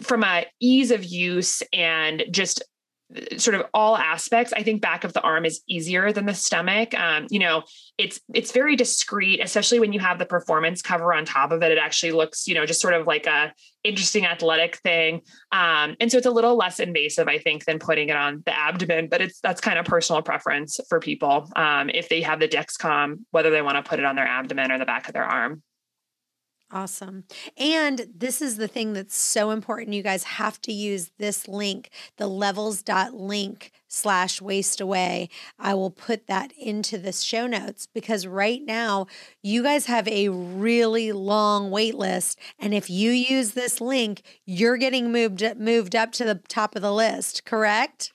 [0.00, 2.62] from a ease of use and just
[3.38, 6.94] sort of all aspects i think back of the arm is easier than the stomach.
[6.94, 7.64] Um, you know
[7.98, 11.72] it's it's very discreet especially when you have the performance cover on top of it.
[11.72, 15.22] It actually looks you know just sort of like a interesting athletic thing.
[15.52, 18.56] Um, and so it's a little less invasive i think than putting it on the
[18.56, 22.48] abdomen but it's that's kind of personal preference for people um, if they have the
[22.48, 25.24] dexcom whether they want to put it on their abdomen or the back of their
[25.24, 25.62] arm
[26.72, 27.24] Awesome.
[27.56, 29.92] And this is the thing that's so important.
[29.92, 35.30] You guys have to use this link, the levels.link slash Waist Away.
[35.58, 39.08] I will put that into the show notes because right now
[39.42, 42.38] you guys have a really long wait list.
[42.56, 46.82] And if you use this link, you're getting moved moved up to the top of
[46.82, 48.12] the list, correct?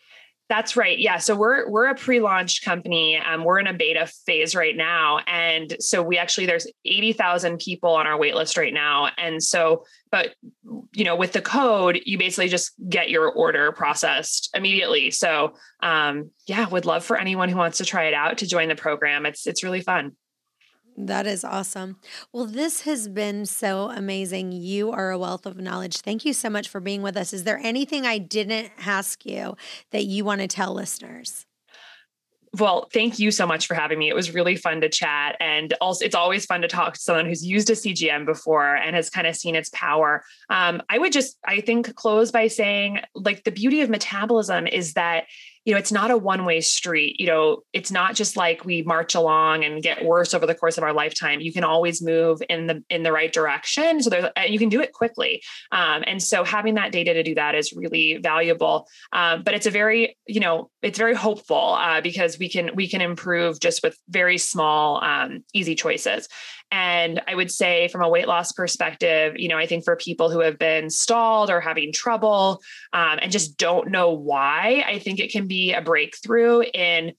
[0.47, 0.99] That's right.
[0.99, 1.17] Yeah.
[1.17, 3.17] So we're we're a pre-launch company.
[3.17, 7.57] Um, we're in a beta phase right now, and so we actually there's eighty thousand
[7.57, 9.09] people on our waitlist right now.
[9.17, 10.35] And so, but
[10.93, 15.09] you know, with the code, you basically just get your order processed immediately.
[15.09, 18.69] So, um, yeah, would love for anyone who wants to try it out to join
[18.69, 19.25] the program.
[19.25, 20.11] It's it's really fun.
[20.97, 21.97] That is awesome.
[22.31, 24.53] Well, this has been so amazing.
[24.53, 25.97] You are a wealth of knowledge.
[25.97, 27.33] Thank you so much for being with us.
[27.33, 29.57] Is there anything I didn't ask you
[29.91, 31.45] that you want to tell listeners?
[32.59, 34.07] Well, thank you so much for having me.
[34.07, 35.35] It was really fun to chat.
[35.41, 38.95] And also, it's always fun to talk to someone who's used a CGM before and
[38.95, 40.23] has kind of seen its power.
[40.49, 44.93] Um, I would just, I think, close by saying like the beauty of metabolism is
[44.93, 45.25] that
[45.66, 47.20] you know, it's not a one way street.
[47.20, 50.78] You know, it's not just like we march along and get worse over the course
[50.78, 51.41] of our lifetime.
[51.41, 54.01] You can always move in the in the right direction.
[54.01, 55.41] So there's you can do it quickly.
[55.72, 58.88] Um, and so having that data to do that is really valuable.
[59.11, 62.88] Um, but it's a very, you know, it's very hopeful uh, because we can we
[62.88, 66.28] can improve just with very small, um, easy choices.
[66.72, 70.30] And I would say, from a weight loss perspective, you know, I think for people
[70.30, 72.61] who have been stalled or having trouble
[72.91, 77.13] um, and just don't know why, I think it can be a breakthrough in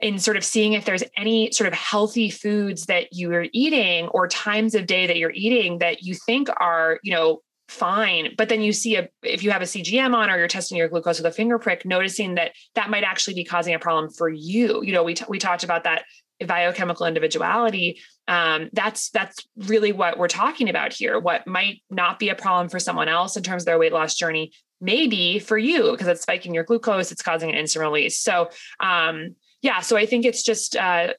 [0.00, 4.06] in sort of seeing if there's any sort of healthy foods that you are eating
[4.08, 8.34] or times of day that you're eating that you think are, you know, fine.
[8.38, 10.88] But then you see a if you have a cgm on or you're testing your
[10.88, 14.28] glucose with a finger prick noticing that that might actually be causing a problem for
[14.28, 14.82] you.
[14.82, 16.04] You know we, t- we talked about that
[16.46, 21.18] biochemical individuality um, that's that's really what we're talking about here.
[21.18, 24.14] What might not be a problem for someone else in terms of their weight loss
[24.14, 28.18] journey maybe for you because it's spiking your glucose it's causing an insulin release.
[28.18, 31.12] So um, yeah so i think it's just uh,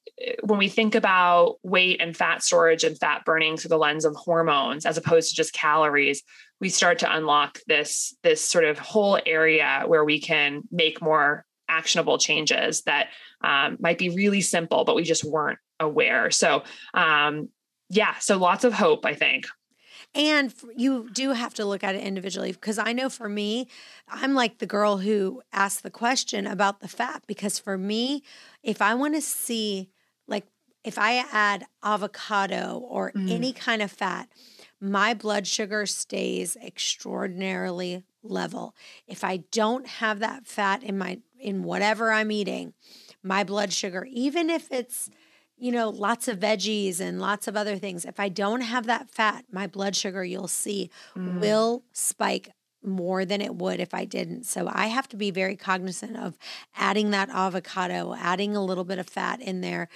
[0.43, 4.15] when we think about weight and fat storage and fat burning through the lens of
[4.15, 6.23] hormones as opposed to just calories
[6.61, 11.45] we start to unlock this this sort of whole area where we can make more
[11.67, 13.09] actionable changes that
[13.43, 16.63] um, might be really simple but we just weren't aware so
[16.93, 17.49] um,
[17.89, 19.45] yeah so lots of hope i think
[20.15, 23.67] and you do have to look at it individually because I know for me,
[24.07, 28.23] I'm like the girl who asked the question about the fat because for me,
[28.63, 29.89] if I want to see,
[30.27, 30.47] like,
[30.83, 33.29] if I add avocado or mm.
[33.29, 34.29] any kind of fat,
[34.81, 38.75] my blood sugar stays extraordinarily level.
[39.07, 42.73] If I don't have that fat in my in whatever I'm eating,
[43.21, 45.09] my blood sugar, even if it's
[45.59, 48.05] you know, lots of veggies and lots of other things.
[48.05, 51.39] If I don't have that fat, my blood sugar, you'll see, mm.
[51.39, 52.49] will spike
[52.83, 54.45] more than it would if I didn't.
[54.45, 56.37] So I have to be very cognizant of
[56.75, 59.89] adding that avocado, adding a little bit of fat in there.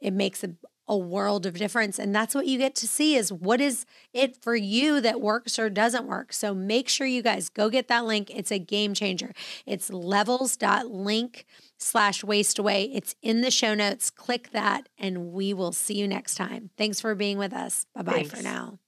[0.00, 0.54] It makes a,
[0.88, 1.98] a world of difference.
[1.98, 5.58] And that's what you get to see is what is it for you that works
[5.58, 6.32] or doesn't work.
[6.32, 8.30] So make sure you guys go get that link.
[8.34, 9.32] It's a game changer.
[9.66, 11.44] It's levels.link
[11.80, 12.84] slash Waist Away.
[12.84, 14.10] It's in the show notes.
[14.10, 16.70] Click that and we will see you next time.
[16.76, 17.86] Thanks for being with us.
[17.94, 18.78] Bye bye for now.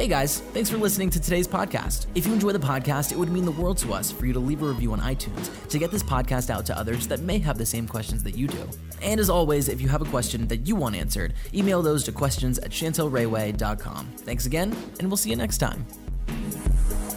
[0.00, 2.06] Hey guys, thanks for listening to today's podcast.
[2.14, 4.38] If you enjoy the podcast, it would mean the world to us for you to
[4.38, 7.58] leave a review on iTunes to get this podcast out to others that may have
[7.58, 8.66] the same questions that you do.
[9.02, 12.12] And as always, if you have a question that you want answered, email those to
[12.12, 14.06] questions at chantelrayway.com.
[14.16, 15.84] Thanks again, and we'll see you next time.
[16.30, 17.09] Música